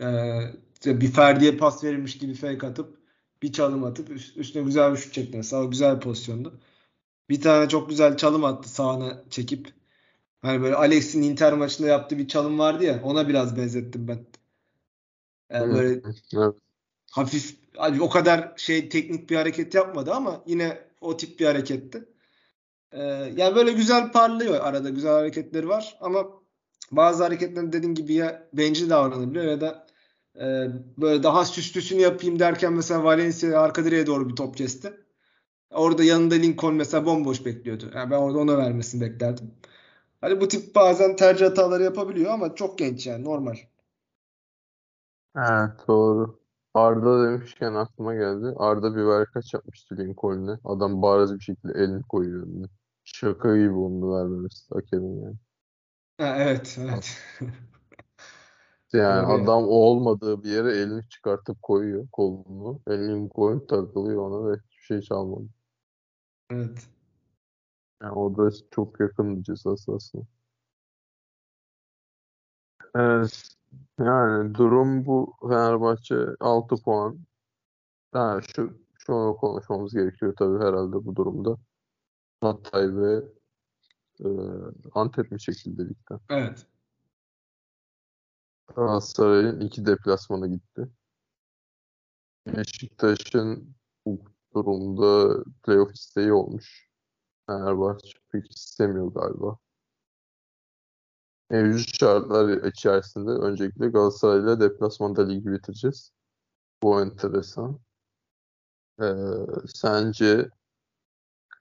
[0.00, 3.03] E, bir Ferdi'ye pas verilmiş gibi fake atıp
[3.44, 5.36] bir çalım atıp üstüne güzel bir şut çekti.
[5.36, 6.60] Mesela güzel bir pozisyondu.
[7.28, 9.72] Bir tane çok güzel çalım attı sağına çekip.
[10.42, 14.26] Hani böyle Alex'in Inter maçında yaptığı bir çalım vardı ya ona biraz benzettim ben.
[15.50, 16.02] Yani böyle
[16.32, 16.54] evet.
[17.10, 22.04] hafif hani o kadar şey teknik bir hareket yapmadı ama yine o tip bir hareketti.
[22.92, 23.02] Ee,
[23.36, 26.26] yani böyle güzel parlıyor arada güzel hareketleri var ama
[26.92, 29.83] bazı hareketler dediğim gibi ya bencil davranabiliyor ya da
[30.40, 30.68] e,
[30.98, 34.92] böyle daha süslüsünü yapayım derken mesela Valencia arka direğe doğru bir top kesti.
[35.70, 37.90] Orada yanında Lincoln mesela bomboş bekliyordu.
[37.94, 39.54] Yani ben orada ona vermesini beklerdim.
[40.20, 43.56] Hani bu tip bazen tercih hataları yapabiliyor ama çok genç yani normal.
[45.36, 46.40] Evet doğru.
[46.74, 48.54] Arda demişken aklıma geldi.
[48.56, 50.58] Arda bir verkaç yapmıştı Lincoln'e.
[50.64, 52.66] Adam bariz bir şekilde elini koyuyor önüne.
[53.04, 55.36] Şaka gibi onu vermemesi hakemin yani.
[56.18, 57.18] Ha, evet evet.
[58.94, 59.42] Yani Öyle.
[59.42, 62.80] adam o olmadığı bir yere elini çıkartıp koyuyor kolunu.
[62.88, 65.48] Elini koyup takılıyor ona ve hiçbir şey çalmadı.
[66.50, 66.88] Evet.
[68.02, 70.24] Yani o da çok yakın bir cezası aslında.
[72.94, 73.42] Evet.
[73.98, 75.34] Yani durum bu.
[75.42, 77.18] Fenerbahçe 6 puan.
[78.12, 81.56] Ha, şu şunu konuşmamız gerekiyor tabii herhalde bu durumda.
[82.40, 83.24] Hatay ve
[84.20, 84.28] e,
[84.94, 86.20] Antep mi çekildi ligden?
[86.30, 86.66] Evet.
[88.66, 90.88] Galatasaray'ın iki deplasmanı gitti.
[92.46, 93.74] Beşiktaş'ın
[94.06, 94.24] bu
[94.54, 96.88] durumda playoff isteği olmuş.
[97.46, 99.58] Fenerbahçe pek istemiyor galiba.
[101.50, 106.12] Mevcut şartlar içerisinde öncelikle Galatasaray'la deplasmanda ligi bitireceğiz.
[106.82, 107.80] Bu enteresan.
[109.02, 109.04] Ee,
[109.74, 110.50] sence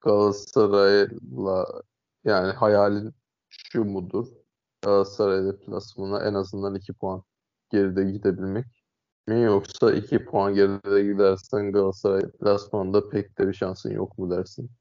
[0.01, 1.81] Galatasaray'la
[2.23, 3.13] yani hayalin
[3.49, 4.42] şu mudur?
[4.83, 7.23] Galatasaray deplasmanına en azından 2 puan
[7.69, 8.65] geride gidebilmek
[9.27, 14.71] mi yoksa 2 puan geride gidersen Galatasaray deplasmanında pek de bir şansın yok mu dersin?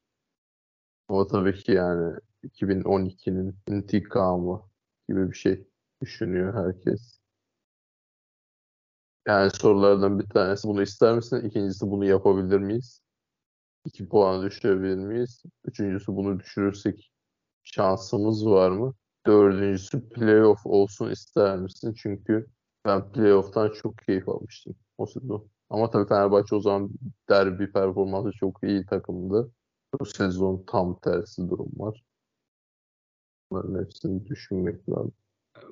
[1.07, 4.61] Ama tabii ki yani 2012'nin intikamı
[5.09, 5.67] gibi bir şey
[6.01, 7.19] düşünüyor herkes.
[9.27, 11.37] Yani sorulardan bir tanesi bunu ister misin?
[11.37, 13.01] İkincisi bunu yapabilir miyiz?
[13.85, 15.43] 2 puan düşürebilir miyiz?
[15.65, 17.11] Üçüncüsü bunu düşürürsek
[17.63, 18.93] şansımız var mı?
[19.27, 21.93] Dördüncüsü playoff olsun ister misin?
[21.97, 22.47] Çünkü
[22.85, 25.47] ben playoff'tan çok keyif almıştım o sezon.
[25.69, 26.89] Ama tabii Fenerbahçe o zaman
[27.29, 29.51] derbi performansı çok iyi takımdı.
[29.99, 32.03] Bu sezon tam tersi durum var.
[33.51, 35.13] Bunların hepsini düşünmek lazım.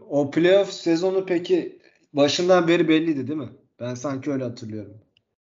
[0.09, 1.81] O playoff sezonu peki
[2.13, 3.49] başından beri belliydi değil mi?
[3.79, 4.93] Ben sanki öyle hatırlıyorum.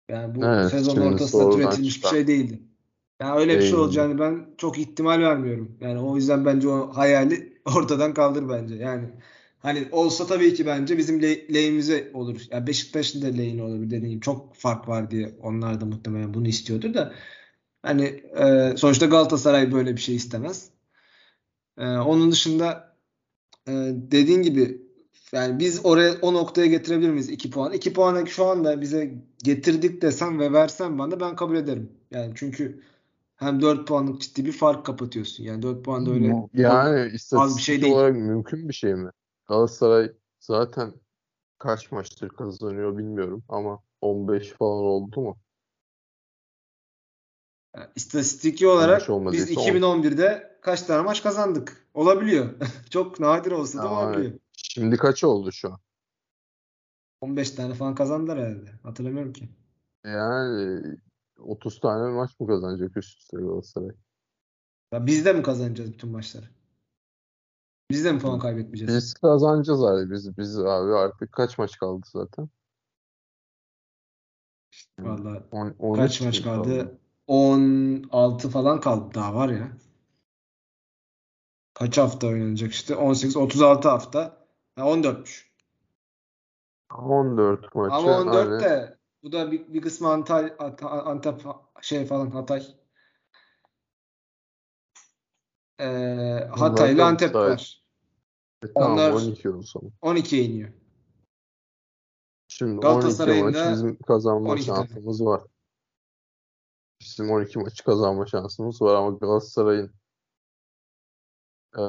[0.09, 2.63] Yani bu Evet, sezon ortasında türetilmiş bir şey değildi.
[3.21, 5.79] Yani öyle bir şey olacağını ben çok ihtimal vermiyorum.
[5.81, 8.75] Yani o yüzden bence o hayali ortadan kaldır bence.
[8.75, 9.09] Yani
[9.59, 12.41] hani olsa tabii ki bence bizim le- lehimize olur.
[12.51, 14.21] Yani Beşiktaş'ın da lehine olur dediğim.
[14.21, 17.15] Çok fark var diye onlar da muhtemelen bunu istiyordur da.
[17.83, 18.05] Hani
[18.39, 20.71] e, sonuçta Galatasaray böyle bir şey istemez.
[21.79, 22.97] E, onun dışında
[23.69, 24.83] e, dediğin gibi
[25.33, 27.73] yani biz oraya o noktaya getirebilir miyiz 2 puan?
[27.73, 31.93] 2 puanı şu anda bize getirdik desem ve versen bana ben kabul ederim.
[32.11, 32.83] Yani çünkü
[33.45, 35.45] hem 4 puanlık ciddi bir fark kapatıyorsun.
[35.45, 37.95] Yani 4 puan da öyle Yani az bir şey değil.
[37.95, 39.11] olarak mümkün bir şey mi?
[39.49, 40.93] Galatasaray zaten
[41.59, 45.39] kaç maçtır kazanıyor bilmiyorum ama 15 falan oldu mu?
[47.77, 49.65] Yani istatistiki olarak biz olmadıysa on.
[49.65, 51.87] 2011'de kaç tane maç kazandık?
[51.95, 52.55] Olabiliyor.
[52.91, 54.33] Çok nadir olsa da olabiliyor.
[54.53, 55.79] şimdi kaç oldu şu an?
[57.21, 58.71] 15 tane falan kazandılar herhalde.
[58.83, 59.49] Hatırlamıyorum ki.
[60.05, 60.83] Yani
[61.45, 63.91] 30 tane maç mı kazanacak üst üste Galatasaray?
[64.93, 66.47] Ya biz de mi kazanacağız bütün maçları?
[67.91, 68.95] Biz de mi puan kaybetmeyeceğiz?
[68.95, 70.11] Biz kazanacağız abi.
[70.11, 72.49] Biz, biz abi artık kaç maç kaldı zaten?
[74.99, 76.99] Vallahi On- 13 kaç maç mi kaldı?
[77.27, 79.77] 16 falan kaldı daha var ya.
[81.75, 82.97] Kaç hafta oynanacak işte?
[82.97, 84.47] 18, 36 hafta.
[84.77, 85.55] Ha, 14'müş.
[86.99, 91.41] 14 maçı Ama 14 hani de bu da bir, bir kısmı Antalya, Antep
[91.81, 92.67] şey falan Hatay.
[95.81, 97.85] Ee, Hatay ile Antep var.
[98.65, 99.93] E, tamam Onlar 12 o zaman.
[100.03, 100.73] 12'ye iniyor.
[102.49, 104.87] Şimdi 12 Galatasaray'ın maç bizim kazanma 12 tane.
[104.87, 105.43] şansımız var.
[107.01, 109.95] Bizim 12 maçı kazanma şansımız var ama Galatasaray'ın
[111.77, 111.83] eee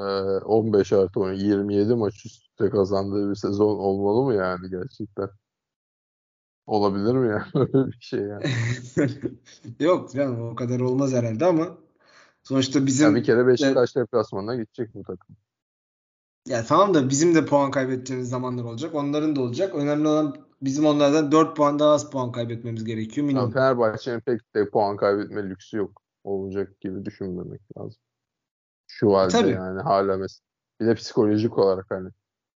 [0.45, 5.29] 15 artı 10 27 maç üst üste kazandığı bir sezon olmalı mı yani gerçekten?
[6.67, 8.43] Olabilir mi yani öyle bir şey yani?
[9.79, 11.77] Yok canım o kadar olmaz herhalde ama
[12.43, 15.35] sonuçta Ya bir bizim kere de Beşiktaş deplasmanına gidecek bu takım.
[16.45, 18.95] ya tamam da bizim de puan kaybedeceğimiz zamanlar olacak.
[18.95, 19.75] Onların da olacak.
[19.75, 23.53] Önemli olan bizim onlardan 4 puan daha az puan kaybetmemiz gerekiyor Yani minimum.
[23.53, 26.01] Fenerbahçe'nin pek de puan kaybetme lüksü yok.
[26.23, 28.01] Olacak gibi düşünmemek lazım.
[28.87, 29.51] Şu halde Tabii.
[29.51, 30.45] yani hala mesela.
[30.81, 32.09] Bir de psikolojik olarak hani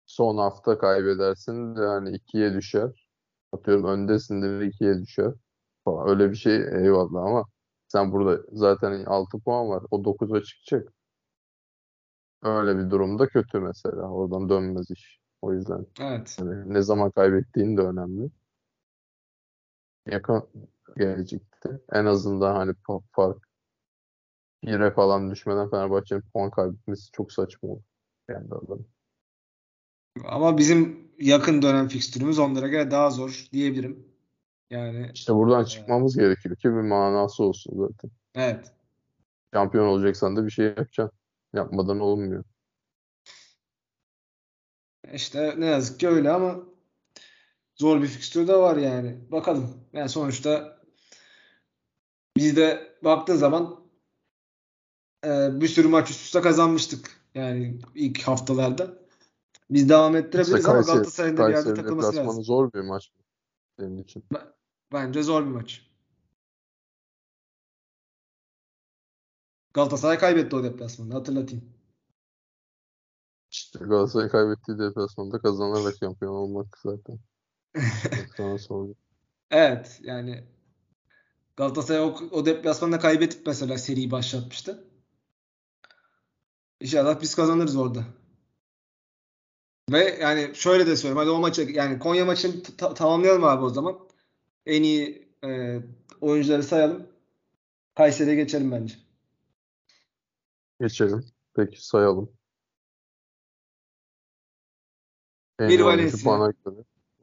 [0.07, 3.08] son hafta kaybedersin de hani ikiye düşer.
[3.53, 5.33] Atıyorum öndesindir ikiye düşer
[5.85, 6.09] falan.
[6.09, 7.45] Öyle bir şey eyvallah ama
[7.89, 9.83] sen burada zaten 6 puan var.
[9.91, 10.93] O 9'a çıkacak.
[12.43, 14.03] Öyle bir durumda kötü mesela.
[14.11, 15.21] Oradan dönmez iş.
[15.43, 16.37] O yüzden Evet.
[16.41, 18.31] hani ne zaman kaybettiğin de önemli.
[20.07, 20.49] Yakın
[20.97, 23.49] gelecekte en azından hani fa- fark
[24.65, 27.83] bire falan düşmeden Fenerbahçe'nin puan kaybetmesi çok saçma olur.
[28.29, 28.79] Yani adam.
[30.25, 34.09] Ama bizim yakın dönem fikstürümüz onlara göre daha zor diyebilirim.
[34.71, 38.11] Yani İşte buradan e, çıkmamız gerekiyor ki bir manası olsun zaten.
[38.35, 38.73] evet.
[39.55, 41.19] Şampiyon olacaksan da bir şey yapacaksın.
[41.55, 42.45] Yapmadan olmuyor.
[45.13, 46.57] İşte ne yazık ki öyle ama
[47.77, 49.19] zor bir fikstür de var yani.
[49.33, 49.71] Bakalım.
[49.93, 50.79] Yani sonuçta
[52.37, 53.81] biz de baktığın zaman
[55.25, 57.21] e, bir sürü maç üst üste kazanmıştık.
[57.35, 59.08] Yani ilk haftalarda.
[59.71, 62.43] Biz devam Mesela ettirebiliriz ama Kayseri, Galatasaray'ın da bir yerde takılması lazım.
[62.45, 63.11] zor bir maç
[63.79, 64.25] senin için?
[64.93, 65.89] Bence zor bir maç.
[69.75, 71.65] Galatasaray kaybetti o deplasmanda hatırlatayım.
[73.51, 77.19] İşte Galatasaray kaybettiği deplasmanda kazanarak şampiyon olmak zaten.
[78.59, 78.87] Sana.
[79.51, 80.45] Evet yani
[81.57, 84.85] Galatasaray o, o deplasmanda kaybedip mesela seriyi başlatmıştı.
[86.81, 88.05] İnşallah biz kazanırız orada.
[89.88, 91.16] Ve yani şöyle de söyleyeyim.
[91.16, 93.98] Hadi o maçı yani Konya maçını ta- tamamlayalım abi o zaman.
[94.66, 95.81] En iyi e,
[96.20, 97.07] oyuncuları sayalım.
[97.94, 98.94] Kayseri'ye geçelim bence.
[100.81, 101.24] Geçelim.
[101.55, 102.33] Peki sayalım.
[105.59, 106.53] En Bir Valencia.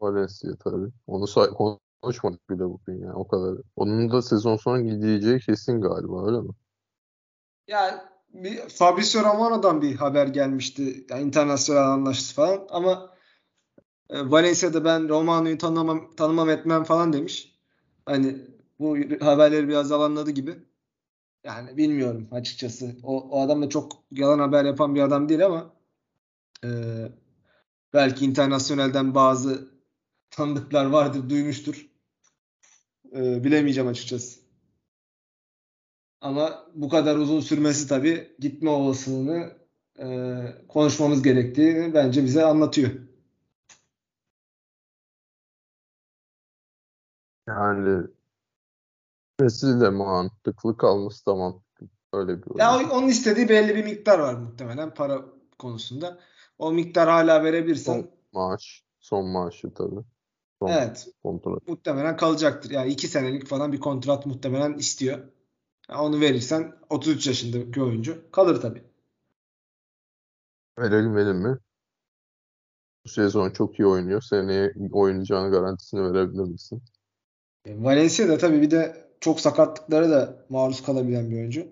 [0.02, 0.92] Valencia tabii.
[1.08, 3.58] Onu say- konuşmadık bile bugün yani o kadar.
[3.76, 6.50] Onun da sezon sonu gideceği kesin galiba öyle mi?
[7.68, 8.02] Yani
[8.44, 11.06] bir Fabrizio Romano'dan bir haber gelmişti.
[11.10, 13.16] Yani internasyonel anlaşması falan ama
[14.10, 17.56] e, Valencia'da ben Romano'yu tanımam, tanımam etmem falan demiş.
[18.06, 18.38] Hani
[18.80, 20.56] bu haberleri biraz yalanladı gibi.
[21.44, 22.96] Yani bilmiyorum açıkçası.
[23.04, 25.74] O, o adam da çok yalan haber yapan bir adam değil ama
[26.64, 26.70] e,
[27.94, 29.70] belki internasyonelden bazı
[30.30, 31.90] tanıdıklar vardır, duymuştur.
[33.16, 34.45] E, bilemeyeceğim açıkçası.
[36.26, 39.52] Ama bu kadar uzun sürmesi tabii gitme olasılığını
[40.00, 42.92] e, konuşmamız gerektiğini bence bize anlatıyor.
[47.48, 48.08] Yani
[49.40, 51.88] Messi de mantıklı kalması da mantıklı.
[52.14, 55.26] Öyle bir Ya onun istediği belli bir miktar var muhtemelen para
[55.60, 56.20] konusunda.
[56.58, 58.84] O miktar hala verebilirsen Son maaş.
[59.00, 60.04] Son maaşı tabii.
[60.60, 61.68] Son evet kontrat.
[61.68, 62.72] muhtemelen kalacaktır.
[62.72, 65.35] Yani iki senelik falan bir kontrat muhtemelen istiyor.
[65.90, 68.84] Ya onu verirsen 33 yaşındaki oyuncu kalır tabii.
[70.80, 71.58] Verelim verelim mi?
[73.06, 74.22] Bu sezon çok iyi oynuyor.
[74.22, 76.84] Seneye oynayacağını garantisini verebilir misin?
[77.66, 81.68] E, Valencia da tabii bir de çok sakatlıklara da maruz kalabilen bir oyuncu.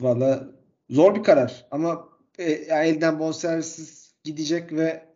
[0.00, 0.48] Valla
[0.90, 5.14] zor bir karar ama e, elden bonservissiz gidecek ve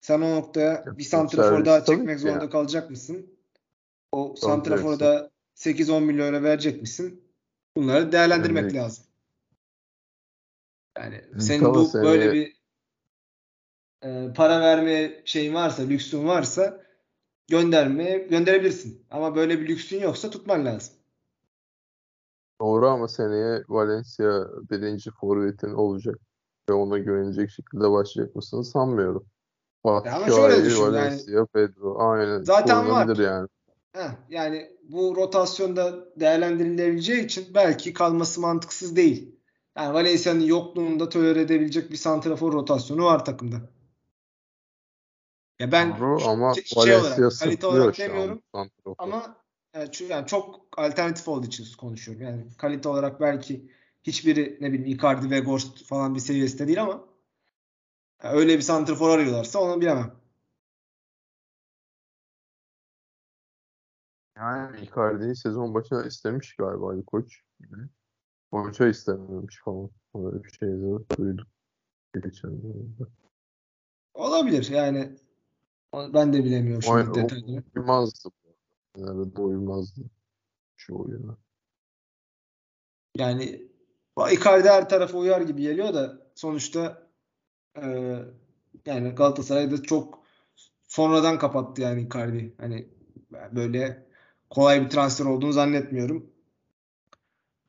[0.00, 2.50] sen o noktaya bir santrafor daha çekmek zorunda yani.
[2.50, 3.26] kalacak mısın?
[4.12, 7.24] O santrafora da 8-10 milyon euro verecek misin?
[7.76, 9.04] Bunları değerlendirmek Yani lazım.
[10.98, 12.56] Yani senin bu böyle bir
[14.02, 16.80] e, para verme şeyin varsa, lüksün varsa
[17.48, 19.06] göndermeye gönderebilirsin.
[19.10, 20.94] Ama böyle bir lüksün yoksa tutman lazım.
[22.60, 26.18] doğru ama seneye Valencia birinci forvetin olacak
[26.68, 29.26] ve ona güvenecek şekilde başlayacak mısın sanmıyorum.
[29.84, 31.98] Ama şöyle Batshuayi, düşün yani Valencia, Pedro.
[31.98, 32.42] Aynen.
[32.42, 33.16] zaten var.
[33.16, 33.48] Yani.
[33.92, 39.36] Heh, yani bu rotasyonda değerlendirilebileceği için belki kalması mantıksız değil.
[39.76, 43.56] Yani Valencia'nın yokluğunda tolere edebilecek bir santrafor rotasyonu var takımda.
[45.58, 48.42] Ya ben Doğru ama şey, şey olarak, Valencia kalite olarak an demiyorum
[48.98, 49.36] ama
[50.08, 52.22] yani, çok alternatif olduğu için konuşuyorum.
[52.22, 53.70] Yani kalite olarak belki
[54.02, 57.04] hiçbiri ne bileyim Icardi ve Ghost falan bir seviyesinde değil ama
[58.24, 60.19] yani öyle bir santrafor arıyorlarsa onu bilemem.
[64.40, 67.42] Yani Icardi'yi sezon başına istemiş galiba Ali Koç.
[68.52, 69.90] Koç'a istememiş falan.
[70.14, 71.46] Öyle bir şey de duydum.
[72.14, 73.04] Geçenlerde.
[74.14, 75.16] Olabilir yani
[75.94, 77.64] ben de bilemiyorum şimdi o detayları.
[77.76, 78.28] uymazdı.
[78.96, 80.00] Nerede uymazdı
[80.76, 81.36] şu oyuna.
[83.16, 83.70] Yani
[84.32, 87.10] Icardi her tarafa uyar gibi geliyor da sonuçta
[87.76, 88.16] e,
[88.86, 90.22] yani Galatasaray'da çok
[90.82, 92.54] sonradan kapattı yani Icardi.
[92.58, 92.88] Hani
[93.52, 94.09] böyle
[94.50, 96.30] kolay bir transfer olduğunu zannetmiyorum.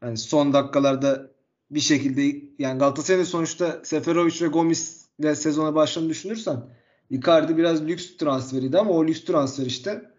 [0.03, 1.31] Yani son dakikalarda
[1.71, 6.69] bir şekilde yani Galatasaray'ın sonuçta Seferovic ve Gomis ile sezona başladığını düşünürsen
[7.09, 10.11] Icardi biraz lüks transferiydi ama o lüks transfer işte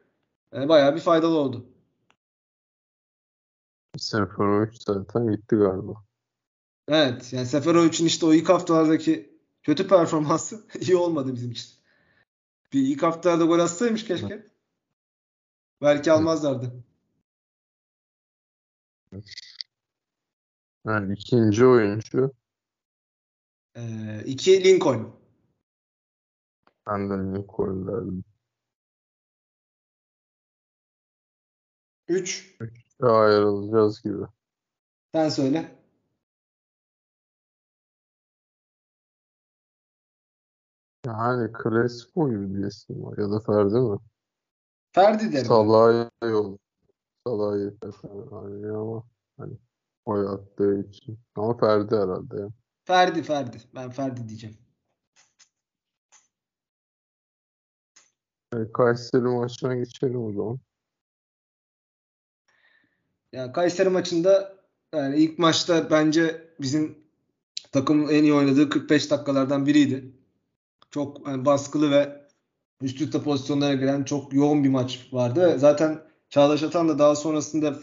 [0.55, 1.66] e, bayağı bir faydalı oldu.
[3.98, 5.92] Seferovic zaten gitti galiba.
[6.88, 11.70] Evet yani Seferovic'in işte o ilk haftalardaki kötü performansı iyi olmadı bizim için.
[12.72, 14.51] Bir ilk haftalarda gol atsaymış keşke.
[15.82, 16.84] Belki almazlardı.
[20.86, 22.32] Yani ikinci oyuncu
[23.76, 25.16] Ee, iki Lincoln.
[26.86, 28.24] benden Lincoln derdim.
[32.08, 32.56] Üç.
[33.00, 34.24] Ve ayrılacağız gibi.
[35.14, 35.78] Sen söyle.
[41.06, 43.18] Yani Crespo gibi bir isim var.
[43.18, 43.98] Ya da Ferdi mi?
[44.92, 45.46] Ferdi derim.
[45.46, 46.59] Salah'a yol.
[47.26, 47.92] Salah'a yeter.
[48.31, 49.05] Hani ama
[49.38, 49.59] hani
[50.05, 51.18] oy attığı için.
[51.37, 52.48] Ama Ferdi herhalde ya.
[52.85, 53.57] Ferdi Ferdi.
[53.74, 54.56] Ben Ferdi diyeceğim.
[58.54, 60.58] Yani Kayseri maçına geçelim o zaman.
[63.33, 64.56] Yani Kayseri maçında
[64.94, 66.98] yani ilk maçta bence bizim
[67.73, 70.12] takımın en iyi oynadığı 45 dakikalardan biriydi.
[70.90, 72.21] Çok hani baskılı ve
[72.83, 75.54] üst üste pozisyonlara giren çok yoğun bir maç vardı.
[75.58, 77.74] Zaten Çağdaş Atan da daha sonrasında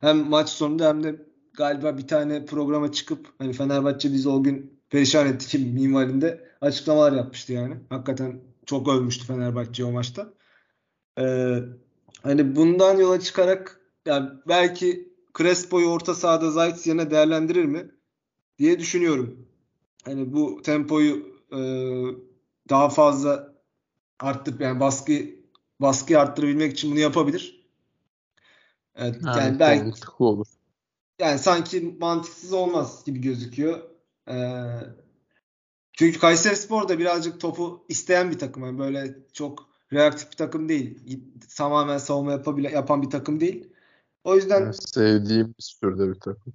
[0.00, 4.80] hem maç sonunda hem de galiba bir tane programa çıkıp hani Fenerbahçe bizi o gün
[4.90, 7.74] perişan etti ki minvalinde açıklamalar yapmıştı yani.
[7.88, 10.32] Hakikaten çok övmüştü Fenerbahçe o maçta.
[11.18, 11.58] Ee,
[12.22, 17.90] hani bundan yola çıkarak yani belki Crespo'yu orta sahada Zayt yerine değerlendirir mi
[18.58, 19.48] diye düşünüyorum.
[20.04, 21.60] Hani bu tempoyu e,
[22.70, 23.51] daha fazla
[24.22, 25.12] arttırıp yani baskı
[25.80, 27.62] baskıyı arttırabilmek için bunu yapabilir.
[28.94, 30.46] Evet, yani Evet, belki mantıklı olur.
[31.20, 33.90] yani sanki mantıksız olmaz gibi gözüküyor.
[34.28, 34.34] Ee,
[35.92, 38.64] çünkü Kayserispor da birazcık topu isteyen bir takım.
[38.64, 41.00] Yani böyle çok reaktif bir takım değil.
[41.56, 43.68] Tamamen savunma yapabile, yapan bir takım değil.
[44.24, 46.54] O yüzden Yani sevdiğim bir türde bir takım.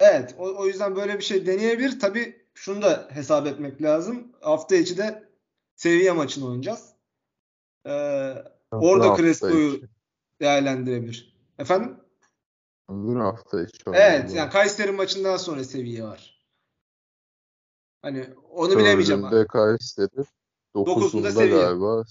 [0.00, 2.00] evet o, o yüzden böyle bir şey deneyebilir.
[2.00, 4.32] Tabii şunu da hesap etmek lazım.
[4.40, 5.28] Hafta içi de
[5.76, 6.93] seviye maçını oynayacağız.
[7.86, 8.34] Ee,
[8.72, 9.80] orada Crespo'yu
[10.40, 11.36] değerlendirebilir.
[11.58, 11.96] Efendim?
[12.88, 16.44] Öbür hafta içi Evet yani Kayseri maçından sonra seviye var.
[18.02, 19.22] Hani onu bilemeyeceğim.
[19.22, 20.24] Dördünde Kayseri,
[20.74, 21.60] dokuzunda seviye.
[21.60, 22.04] galiba.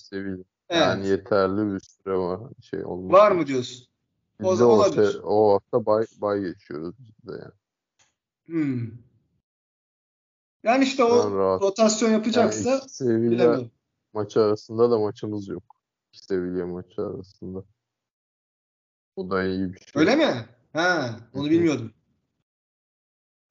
[0.70, 1.06] Yani Evet.
[1.20, 3.14] yeterli bir süre var şey olmuş.
[3.14, 3.88] Var mı diyorsun?
[4.40, 7.54] Biz O- de o, se- o hafta bay, bay geçiyoruz biz de yani.
[8.46, 8.92] Hmm.
[10.64, 11.62] Yani işte o rahat.
[11.62, 13.72] rotasyon Yani yapacaksa Sevilla bilemiyorum.
[14.14, 15.64] Maçı arasında da maçımız yok.
[16.12, 17.64] Sevilla maçı arasında.
[19.16, 19.92] O da iyi bir şey.
[19.96, 20.46] Öyle mi?
[20.74, 21.94] Ha, onu bilmiyordum.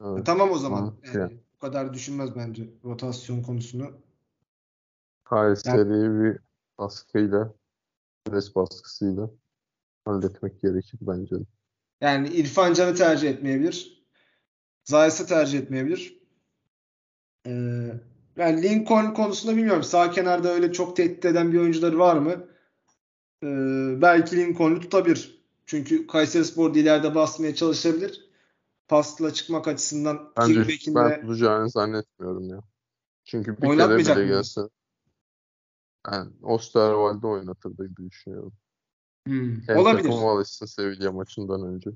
[0.05, 0.21] Evet.
[0.21, 0.95] E, tamam o zaman.
[1.15, 3.91] Yani bu kadar düşünmez bence rotasyon konusunu.
[5.25, 6.39] Kayseri'yi bir
[6.79, 7.55] baskıyla,
[8.25, 9.31] pres baskısıyla
[10.05, 11.37] halletmek gerekir bence.
[12.01, 14.07] Yani İrfan Can'ı tercih etmeyebilir.
[14.85, 16.23] Zayis'i tercih etmeyebilir.
[17.47, 17.93] Ee,
[18.37, 19.83] yani Lincoln konusunda bilmiyorum.
[19.83, 22.47] Sağ kenarda öyle çok tehdit eden bir oyuncuları var mı?
[23.43, 25.43] Ee, belki Lincoln'u tutabilir.
[25.67, 28.29] Çünkü Kayserispor da ileride basmaya çalışabilir.
[28.89, 32.61] Pasla çıkmak açısından Bence ben de tutacağını zannetmiyorum ya.
[33.25, 34.61] Çünkü bir kere bile gelse
[36.11, 38.53] ben Osterwald'i oynatırdı gibi düşünüyorum.
[39.27, 40.03] Hmm, Hem olabilir.
[40.03, 41.91] takım alışsın Sevilla maçından önce.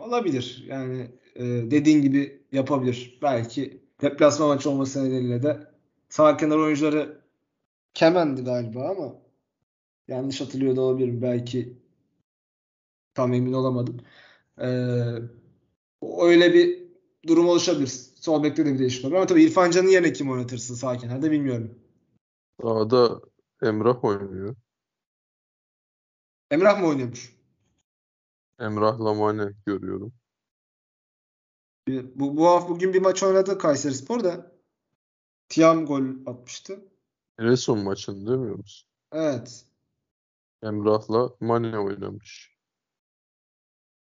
[0.00, 0.64] Olabilir.
[0.68, 3.18] Yani e, dediğin gibi yapabilir.
[3.22, 5.66] Belki deplasman maçı olması nedeniyle de
[6.08, 7.20] sağ kenar oyuncuları
[7.94, 9.14] Kemen'di galiba ama
[10.08, 11.22] yanlış hatırlıyor da olabilirim.
[11.22, 11.78] Belki
[13.14, 14.00] tam emin olamadım.
[14.58, 14.66] E,
[16.22, 16.88] öyle bir
[17.26, 17.88] durum oluşabilir.
[18.20, 19.18] Sol bekte de bir değişiklik olabilir.
[19.18, 21.78] Ama tabii İrfan Can'ın yerine kim oynatırsın sağ kenarda bilmiyorum.
[22.62, 23.20] Sağda
[23.62, 24.56] Emrah oynuyor.
[26.50, 27.36] Emrah mı oynuyormuş?
[28.58, 30.12] Emrah Lamane görüyorum.
[31.88, 34.52] Bu, bu hafta bugün bir maç oynadı Kayserispor da.
[35.48, 36.84] Tiam gol atmıştı.
[37.38, 38.88] Giresun maçını demiyor musun?
[39.12, 39.64] Evet.
[40.62, 42.58] Emrah'la Mane oynamış.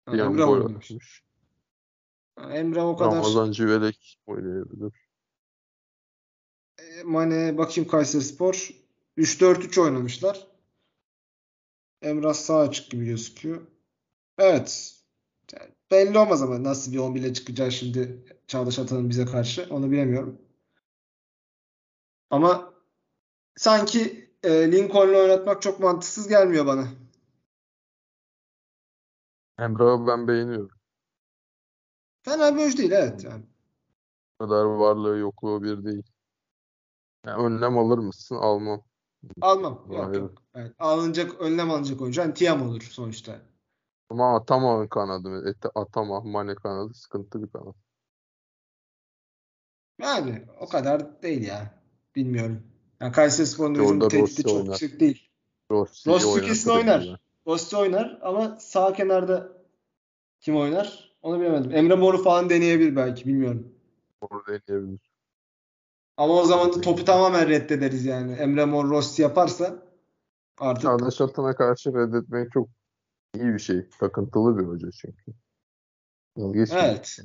[0.08, 0.90] Bir an Emrah gol oynamış.
[0.90, 1.24] atmış.
[2.38, 4.92] Emrah o kadar Ramazan Civelek oynayabilir.
[6.78, 8.70] E, Mane bakayım Kayserispor
[9.18, 10.46] 3-4-3 oynamışlar.
[12.02, 13.66] Emrah sağ açık gibi gözüküyor.
[14.38, 15.00] Evet.
[15.94, 20.38] Belli olmaz ama nasıl bir 11 ile çıkacağı şimdi Çağdaş Atan'ın bize karşı onu bilemiyorum.
[22.30, 22.74] Ama
[23.56, 26.88] sanki e, Lincoln'u oynatmak çok mantıksız gelmiyor bana.
[29.58, 30.78] Emrah'ı ben beğeniyorum.
[32.22, 33.44] Fena bir oyuncu değil evet yani.
[34.38, 36.02] O kadar varlığı yokluğu bir değil.
[37.26, 38.36] Yani önlem alır mısın?
[38.36, 38.84] Almam.
[39.40, 39.86] Almam.
[39.90, 40.20] Yok Hayır.
[40.20, 40.42] yok.
[40.54, 40.74] Evet.
[40.78, 42.20] Alınacak, önlem alınacak oyuncu.
[42.20, 43.53] Yani Tiam olur sonuçta.
[44.10, 45.50] Ama Atama kanadı.
[45.50, 47.74] Ete, Atama, Mane kanadı sıkıntı bir kanat.
[50.00, 51.74] Yani o kadar değil ya.
[52.16, 52.62] Bilmiyorum.
[53.00, 54.66] Yani Kayserispor'un Orada hücum tehdidi Rossi çok oynar.
[54.66, 55.28] yüksek değil.
[55.70, 57.00] Rossi kesin oynatırım oynar.
[57.10, 57.52] ben.
[57.52, 59.52] Rossi oynar ama sağ kenarda
[60.40, 61.14] kim oynar?
[61.22, 61.74] Onu bilemedim.
[61.74, 63.26] Emre Mor'u falan deneyebilir belki.
[63.26, 63.72] Bilmiyorum.
[64.20, 65.00] Onu deneyebilir.
[66.16, 68.32] Ama o zaman da topu tamamen reddederiz yani.
[68.32, 69.82] Emre Mor Rossi yaparsa
[70.58, 72.68] artık Çağdaş Atan'a karşı reddetmek çok
[73.34, 73.88] iyi bir şey.
[74.00, 75.32] Takıntılı bir hoca çünkü.
[76.72, 77.06] Evet.
[77.06, 77.24] şey.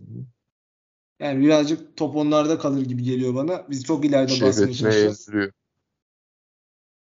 [1.20, 3.70] yani birazcık top onlarda kalır gibi geliyor bana.
[3.70, 4.96] Biz çok ileride basmaya çalışacağız.
[4.96, 5.52] ezdiriyor.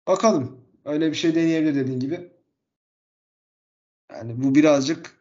[0.08, 0.66] Bakalım.
[0.86, 2.32] Öyle bir şey deneyebilir dediğin gibi.
[4.12, 5.16] Yani bu birazcık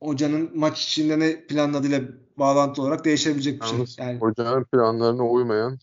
[0.00, 2.00] hocanın maç içinde ne planladığıyla
[2.36, 3.76] bağlantılı olarak değişebilecek bir şey.
[3.76, 5.78] Yalnız Yani hocanın planlarına uymayan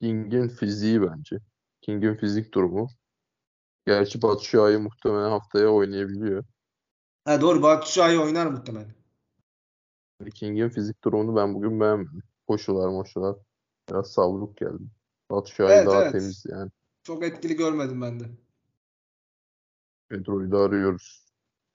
[0.00, 1.38] King'in fiziği bence.
[1.82, 2.88] King'in fizik durumu.
[3.86, 6.44] Gerçi Batu Şua'yı muhtemelen haftaya oynayabiliyor.
[7.26, 8.94] Ha doğru Batu Şua'yı oynar muhtemelen.
[10.34, 12.22] King'in fizik durumunu ben bugün beğenmedim.
[12.46, 13.36] Koşular moşular.
[13.90, 14.82] Biraz savruk geldi.
[15.30, 16.12] Batu Şua'yı Evet, daha evet.
[16.12, 16.70] temiz yani.
[17.02, 18.24] Çok etkili görmedim ben de.
[20.08, 21.26] Pedro'yu da arıyoruz.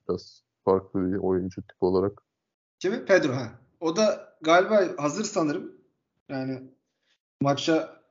[0.10, 2.24] Biraz farklı bir oyuncu tip olarak.
[2.80, 3.06] Kimi?
[3.06, 3.60] Pedro ha.
[3.80, 5.72] O da galiba hazır sanırım.
[6.30, 6.62] Yani
[7.42, 8.02] maça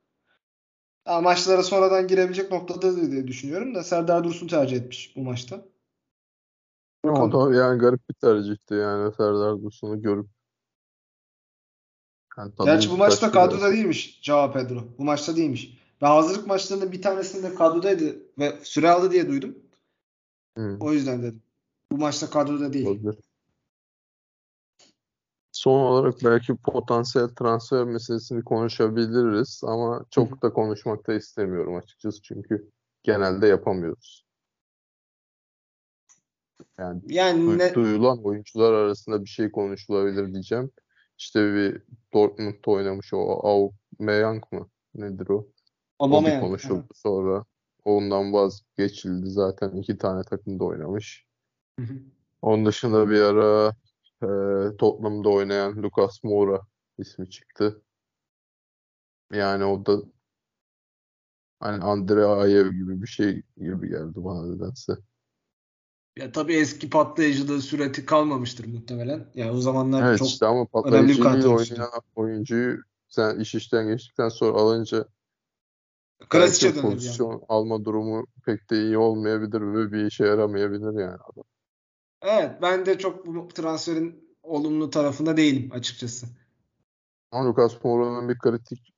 [1.07, 5.65] maçlara sonradan girebilecek noktada diye düşünüyorum da Serdar Dursun tercih etmiş bu maçta.
[7.05, 10.27] O da yani garip bir tercihti yani Serdar Dursun'u görüp.
[12.39, 14.85] Yani Gerçi bu maçta kadroda değilmiş Joao Pedro.
[14.99, 15.79] Bu maçta değilmiş.
[16.01, 19.59] Ben hazırlık maçlarının bir tanesinde kadrodaydı ve süre aldı diye duydum.
[20.59, 20.77] Hı.
[20.81, 21.43] O yüzden dedim.
[21.93, 22.87] Bu maçta kadroda değil.
[22.87, 23.17] Olabilir.
[25.53, 32.71] Son olarak belki potansiyel transfer meselesini konuşabiliriz ama çok da konuşmak da istemiyorum açıkçası çünkü
[33.03, 34.30] genelde yapamıyoruz.
[36.79, 40.71] Yani Yani ne, duyulan oyuncular arasında bir şey konuşulabilir diyeceğim.
[41.19, 41.83] İşte bir
[42.15, 44.69] Dortmund'da oynamış o Aubameyang mı?
[44.95, 45.49] Nedir o?
[45.99, 46.43] Aubameyang.
[46.43, 47.45] konuşuldu sonra.
[47.85, 49.71] Ondan vazgeçildi zaten.
[49.71, 51.27] iki tane takımda oynamış.
[51.79, 51.95] Hı hı.
[52.43, 53.75] Onun dışında bir ara
[54.23, 54.27] e,
[54.77, 56.61] Tottenham'da oynayan Lucas Moura
[56.99, 57.83] ismi çıktı.
[59.33, 60.03] Yani o da
[61.61, 64.93] hani Andre Ayew gibi bir şey gibi geldi bana nedense.
[66.21, 69.27] Ya tabii eski patlayıcılığı süreti kalmamıştır muhtemelen.
[69.35, 71.75] Yani o zamanlar Evet çok işte ama önemli bir oyuncusu.
[71.75, 75.07] oynayan oyuncuyu sen iş işten geçtikten sonra alınca
[76.35, 76.83] belki döner yani.
[76.83, 81.45] pozisyon alma durumu pek de iyi olmayabilir ve bir işe yaramayabilir yani adam.
[82.23, 86.27] Evet ben de çok bu transferin olumlu tarafında değilim açıkçası.
[87.33, 88.95] Ama Lucas Moura'nın bir kritik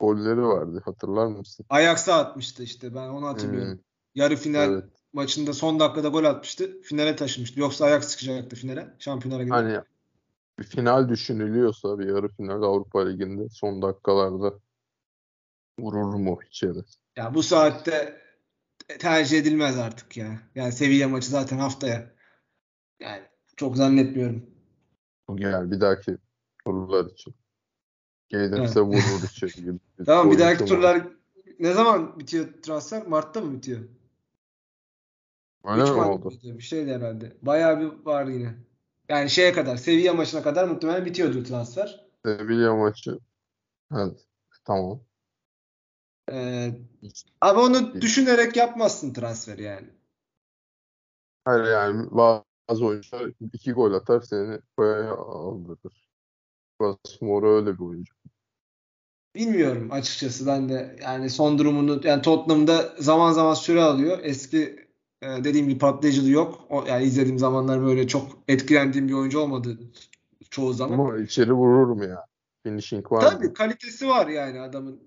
[0.00, 1.66] golleri vardı hatırlar mısın?
[1.68, 3.72] Ajax'a atmıştı işte ben onu hatırlıyorum.
[3.72, 3.78] Hmm,
[4.14, 4.99] Yarı final evet.
[5.12, 6.82] Maçında son dakikada gol atmıştı.
[6.82, 7.60] Finale taşımıştı.
[7.60, 8.94] Yoksa Ajax çıkacaktı finale.
[8.98, 9.54] Şampiyonlara gidip.
[9.54, 9.80] Hani
[10.58, 14.54] bir final düşünülüyorsa bir yarı final Avrupa Ligi'nde son dakikalarda
[15.78, 16.78] vurur mu içeri?
[17.16, 18.20] Ya bu saatte
[18.98, 20.40] tercih edilmez artık ya.
[20.54, 22.10] Yani Sevilla maçı zaten haftaya.
[23.00, 23.22] Yani
[23.56, 24.50] çok zannetmiyorum.
[25.36, 26.16] Yani bir dahaki
[26.64, 27.34] turlar için.
[28.32, 28.50] Evet.
[28.52, 31.08] Gelirse vurur içeri gibi bir Tamam bir dahaki turlar
[31.58, 33.06] ne zaman bitiyor transfer?
[33.06, 33.80] Mart'ta mı bitiyor?
[35.64, 36.32] Öyle 3 mi oldu?
[36.42, 37.36] Bir şeydi herhalde.
[37.42, 38.54] Bayağı bir var yine.
[39.08, 42.06] Yani şeye kadar, Sevilla maçına kadar muhtemelen bitiyordu transfer.
[42.24, 43.18] Sevilla maçı.
[43.94, 44.26] Evet.
[44.64, 45.00] Tamam.
[46.32, 46.72] Ee,
[47.40, 49.88] ama onu düşünerek yapmazsın transfer yani.
[51.44, 56.10] Hayır yani bazı oyuncular iki gol atar seni koya aldırır.
[56.82, 58.14] Lucas Moura öyle bir oyuncu.
[59.34, 64.18] Bilmiyorum açıkçası ben de yani son durumunu yani Tottenham'da zaman zaman süre alıyor.
[64.22, 64.89] Eski
[65.22, 66.66] e, dediğim gibi patlayıcılığı yok.
[66.68, 69.78] O, yani izlediğim zamanlar böyle çok etkilendiğim bir oyuncu olmadı
[70.50, 70.98] çoğu zaman.
[70.98, 72.26] Ama içeri vurur mu ya?
[72.62, 73.54] Finishing var Tabii mı?
[73.54, 75.00] kalitesi var yani adamın.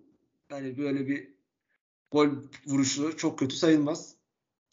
[0.52, 1.34] Yani böyle bir
[2.12, 2.28] gol
[2.66, 4.16] vuruşu çok kötü sayılmaz.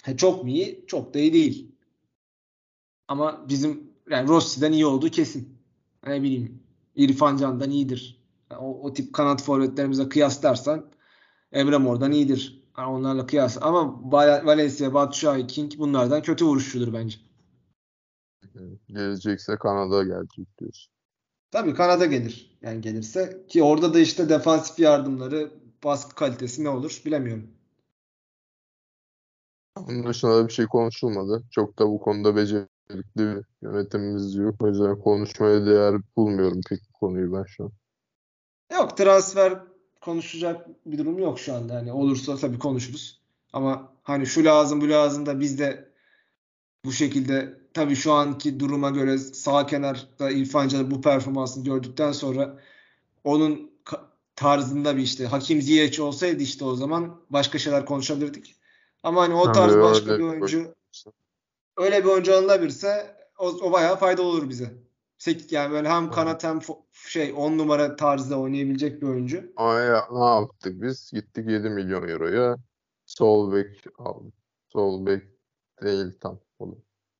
[0.03, 0.85] Ha, çok mu iyi?
[0.87, 1.75] Çok da iyi değil.
[3.09, 5.59] Ama bizim yani Rossi'den iyi olduğu kesin.
[6.07, 6.63] Ne bileyim
[6.97, 8.21] İrfan Can'dan iyidir.
[8.51, 10.91] Yani o, o tip kanat forvetlerimize kıyaslarsan
[11.53, 12.60] Emre Mor'dan iyidir.
[12.79, 13.59] Yani onlarla kıyas.
[13.61, 17.19] Ama Val- Valencia, Batshuayi, King bunlardan kötü vuruşçudur bence.
[18.89, 20.93] Gelecekse Kanada gelecek diyorsun.
[21.51, 22.59] Tabii Kanada gelir.
[22.63, 25.53] Yani gelirse ki orada da işte defansif yardımları,
[25.85, 27.51] baskı kalitesi ne olur bilemiyorum.
[29.77, 31.45] Onun dışında da bir şey konuşulmadı.
[31.51, 32.69] Çok da bu konuda becerikli
[33.17, 34.63] bir yönetimimiz yok.
[34.63, 37.73] O yüzden konuşmaya değer bulmuyorum pek bu konuyu ben şu an.
[38.73, 39.59] Yok transfer
[40.01, 41.75] konuşacak bir durum yok şu anda.
[41.75, 43.21] Hani olursa tabii konuşuruz.
[43.53, 45.91] Ama hani şu lazım bu lazım da biz de
[46.85, 52.59] bu şekilde tabii şu anki duruma göre sağ kenarda İrfan Can'ın bu performansını gördükten sonra
[53.25, 53.71] onun
[54.37, 58.57] tarzında bir işte Hakim Ziyech olsaydı işte o zaman başka şeyler konuşabilirdik.
[59.03, 60.75] Ama hani o tarz başka bir oyuncu
[61.77, 64.75] öyle bir oyuncu alınabilirse o, o bayağı faydalı olur bize.
[65.21, 66.61] Sek- Yani böyle hem kanat hem
[66.93, 69.53] şey 10 numara tarzda oynayabilecek bir oyuncu.
[69.57, 71.11] Ama ya, ne yaptık biz?
[71.15, 72.57] Gittik 7 milyon euroya
[73.07, 74.35] sol bek aldık.
[74.69, 75.23] Sol bek
[75.83, 76.41] değil tam.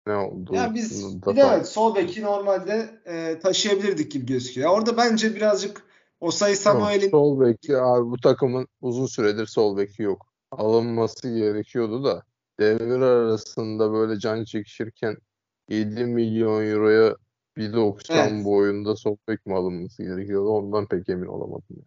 [0.07, 0.55] Ne oldu?
[0.55, 4.71] Yani biz Bunu bir da de evet sol beki normalde e, taşıyabilirdik gibi gözüküyor.
[4.71, 5.83] Orada bence birazcık
[6.21, 10.27] Osayi Yok, Samuel'in sol beki abi bu takımın uzun süredir sol beki yok.
[10.51, 12.23] Alınması gerekiyordu da
[12.61, 15.17] devre arasında böyle can çekişirken
[15.69, 17.17] 7 milyon euroya
[17.57, 18.45] 1.90 Evet.
[18.45, 20.49] boyunda sol bek mi alınması gerekiyordu?
[20.49, 21.67] Ondan pek emin olamadım.
[21.71, 21.85] yani.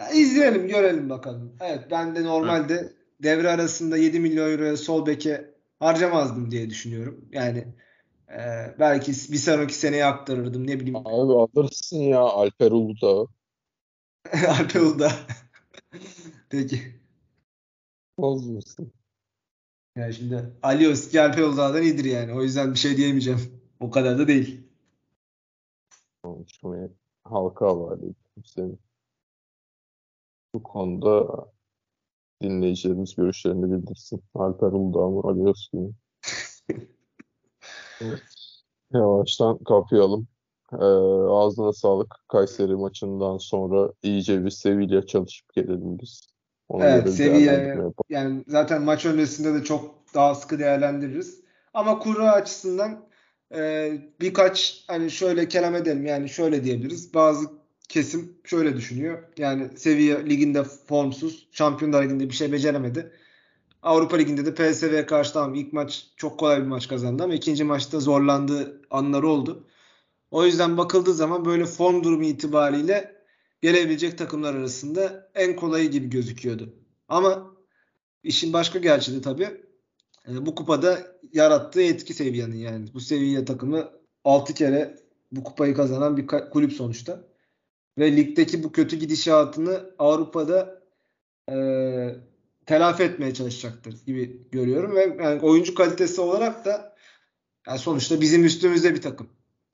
[0.00, 1.56] Ya izleyelim, görelim bakalım.
[1.60, 2.92] Evet ben de normalde
[3.22, 7.24] devre arasında 7 milyon euroya sol beke harcamazdım diye düşünüyorum.
[7.32, 7.74] Yani
[8.28, 8.40] e,
[8.78, 13.26] belki bir sonraki seneye aktarırdım ne bileyim Abi alırsın ya Alper Uludağ.
[14.48, 15.12] Alper Uludağ.
[16.50, 16.82] Peki.
[18.16, 18.92] Olmaz mısın?
[19.96, 22.34] Yani şimdi Ali Özki Alper Uludağ'dan iyidir yani.
[22.34, 23.40] O yüzden bir şey diyemeyeceğim.
[23.80, 24.61] O kadar da değil.
[26.22, 26.88] Konuşmaya
[27.24, 27.66] halka
[28.02, 28.72] ettim seni.
[30.54, 31.26] Bu konuda
[32.42, 34.22] dinleyicilerimiz görüşlerini bildirsin.
[34.34, 35.22] Alper Uludağ mı
[35.72, 35.90] mü?
[38.00, 38.22] Evet.
[38.92, 40.28] Yavaştan kapayalım.
[40.72, 40.84] Ee,
[41.30, 42.14] ağzına sağlık.
[42.28, 46.28] Kayseri maçından sonra iyice bir Sevilla çalışıp gelelim biz.
[46.68, 47.06] Ona Evet,
[47.76, 47.94] yapalım.
[48.08, 51.42] yani zaten maç öncesinde de çok daha sıkı değerlendiririz.
[51.74, 53.08] Ama kura açısından
[53.54, 57.14] e, birkaç hani şöyle kelam edelim yani şöyle diyebiliriz.
[57.14, 57.46] Bazı
[57.88, 59.22] kesim şöyle düşünüyor.
[59.38, 63.12] Yani seviye liginde formsuz, Şampiyonlar Ligi'nde bir şey beceremedi.
[63.82, 67.64] Avrupa Ligi'nde de PSV'ye karşı tamam ilk maç çok kolay bir maç kazandı ama ikinci
[67.64, 69.66] maçta zorlandığı anları oldu.
[70.30, 73.22] O yüzden bakıldığı zaman böyle form durumu itibariyle
[73.62, 76.74] gelebilecek takımlar arasında en kolayı gibi gözüküyordu.
[77.08, 77.56] Ama
[78.22, 79.48] işin başka gerçeği de tabii
[80.28, 80.98] e, bu kupada
[81.32, 82.94] yarattığı etki seviyenin yani.
[82.94, 83.90] Bu seviye takımı
[84.24, 84.96] 6 kere
[85.32, 87.24] bu kupayı kazanan bir kulüp sonuçta.
[87.98, 90.82] Ve ligdeki bu kötü gidişatını Avrupa'da
[91.50, 91.56] e,
[92.66, 94.94] telafi etmeye çalışacaktır gibi görüyorum.
[94.94, 96.96] Ve yani oyuncu kalitesi olarak da
[97.66, 99.28] yani sonuçta bizim üstümüzde bir takım.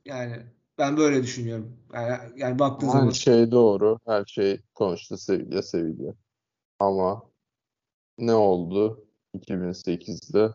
[0.05, 0.37] Yani
[0.79, 1.77] ben böyle düşünüyorum.
[1.95, 3.99] Yani, yani baktığın zaman Her şey doğru.
[4.07, 6.15] Her şey sonuçta Sevilla Sevilla.
[6.79, 7.23] Ama
[8.19, 9.08] ne oldu
[9.39, 10.53] 2008'de?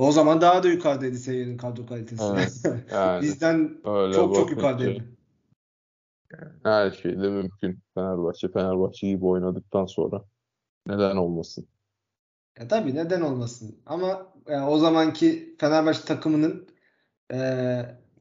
[0.00, 2.22] o zaman daha da yukarıdaydı seviyenin kadro kalitesi.
[2.32, 5.04] Evet, yani Bizden öyle çok çok yukarıdaydı.
[6.62, 7.78] her şey de mümkün.
[7.94, 10.24] Fenerbahçe Fenerbahçe gibi oynadıktan sonra
[10.86, 11.66] neden olmasın?
[12.58, 13.76] Ya tabii neden olmasın.
[13.86, 16.68] Ama yani o zamanki Fenerbahçe takımının
[17.32, 17.36] e,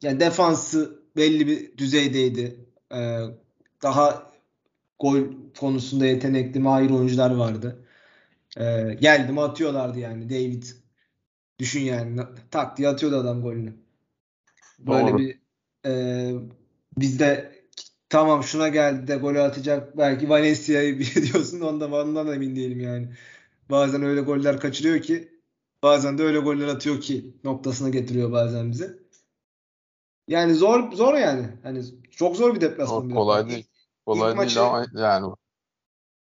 [0.02, 2.66] yani defansı belli bir düzeydeydi.
[2.94, 3.20] E,
[3.84, 4.32] daha
[5.00, 5.20] gol
[5.60, 7.86] konusunda yetenekli, mahir oyuncular vardı.
[8.58, 10.30] E, geldi mi atıyorlardı yani.
[10.30, 10.64] David
[11.60, 12.22] düşün yani.
[12.52, 13.74] Tak diye atıyordu adam golünü.
[14.80, 15.18] Böyle Doğru.
[15.18, 15.40] bir
[15.86, 16.34] e,
[16.98, 17.60] bizde
[18.10, 23.10] tamam şuna geldi de golü atacak belki Valencia'yı diyorsun ondan, ondan emin değilim yani.
[23.70, 25.40] Bazen öyle goller kaçırıyor ki
[25.84, 29.00] bazen de öyle goller atıyor ki noktasına getiriyor bazen bizi.
[30.28, 31.48] Yani zor zor yani.
[31.64, 33.10] Hani çok zor bir deplasman.
[33.10, 33.68] Kolay değil.
[34.06, 35.34] Kolay ilk değil maçı ama yani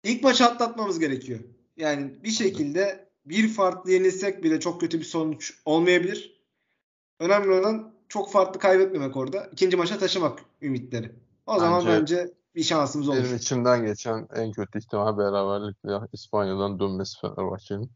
[0.05, 1.41] ilk maçı atlatmamız gerekiyor.
[1.83, 6.43] Yani bir şekilde bir farklı yenilsek bile çok kötü bir sonuç olmayabilir.
[7.21, 9.47] Önemli olan çok farklı kaybetmemek orada.
[9.53, 11.13] İkinci maça taşımak ümitleri.
[11.47, 13.35] O zaman bence bence bir şansımız benim olur.
[13.35, 17.91] içimden geçen en kötü ihtimal beraberlikle İspanya'dan dönmesi Fenerbahçe'nin.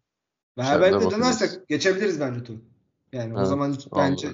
[0.58, 2.58] Beraberlikle dönersek geçebiliriz bence turu.
[3.12, 4.32] Yani o Evet, zaman hiç- bence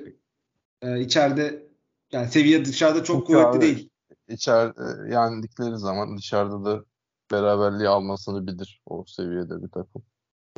[0.83, 1.63] e, içeride
[2.13, 3.91] yani seviye dışarıda çok Çünkü kuvvetli abi değil.
[4.29, 6.85] içeride yendikleri zaman dışarıda da
[7.33, 10.05] beraberliği almasını bilir o seviyede bir takım.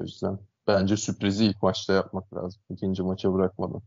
[0.00, 2.62] O yüzden bence sürprizi ilk maçta yapmak lazım.
[2.70, 3.82] İkinci maça bırakmadan.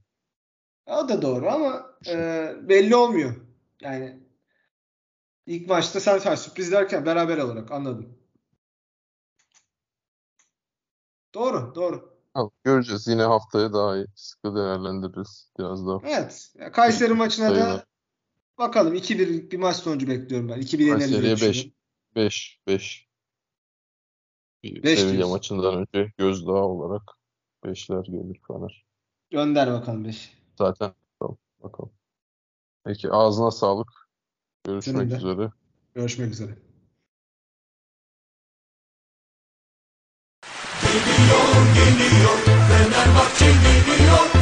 [0.85, 2.15] O da doğru ama e,
[2.61, 3.35] belli olmuyor.
[3.81, 4.19] Yani
[5.45, 8.17] ilk maçta sen, sen sürpriz derken beraber olarak anladım.
[11.33, 12.17] Doğru, doğru.
[12.33, 13.07] Ama göreceğiz.
[13.07, 15.51] Yine haftaya daha iyi sıkı değerlendiririz.
[15.59, 16.53] Biraz daha Evet.
[16.73, 17.69] Kayseri maçına sayılar.
[17.69, 17.85] da
[18.57, 20.61] bakalım 2-1'lik bir maç sonucu bekliyorum ben.
[20.61, 21.76] 2-1 yeneriz Kayseri'ye 5
[22.17, 22.25] düşünüyorum.
[22.25, 23.07] 5 5
[24.83, 25.31] 5 Sevilla diyorsun.
[25.31, 27.01] maçından önce gözdağı olarak
[27.63, 28.85] 5'ler gelir Fener.
[29.29, 30.33] Gönder bakalım 5.
[30.57, 31.37] Zaten bakalım.
[31.63, 31.91] bakalım.
[32.83, 34.09] Peki ağzına sağlık.
[34.65, 35.51] Görüşmek üzere.
[35.93, 36.57] Görüşmek üzere.
[40.83, 42.37] Geliyor
[43.87, 44.36] geliyor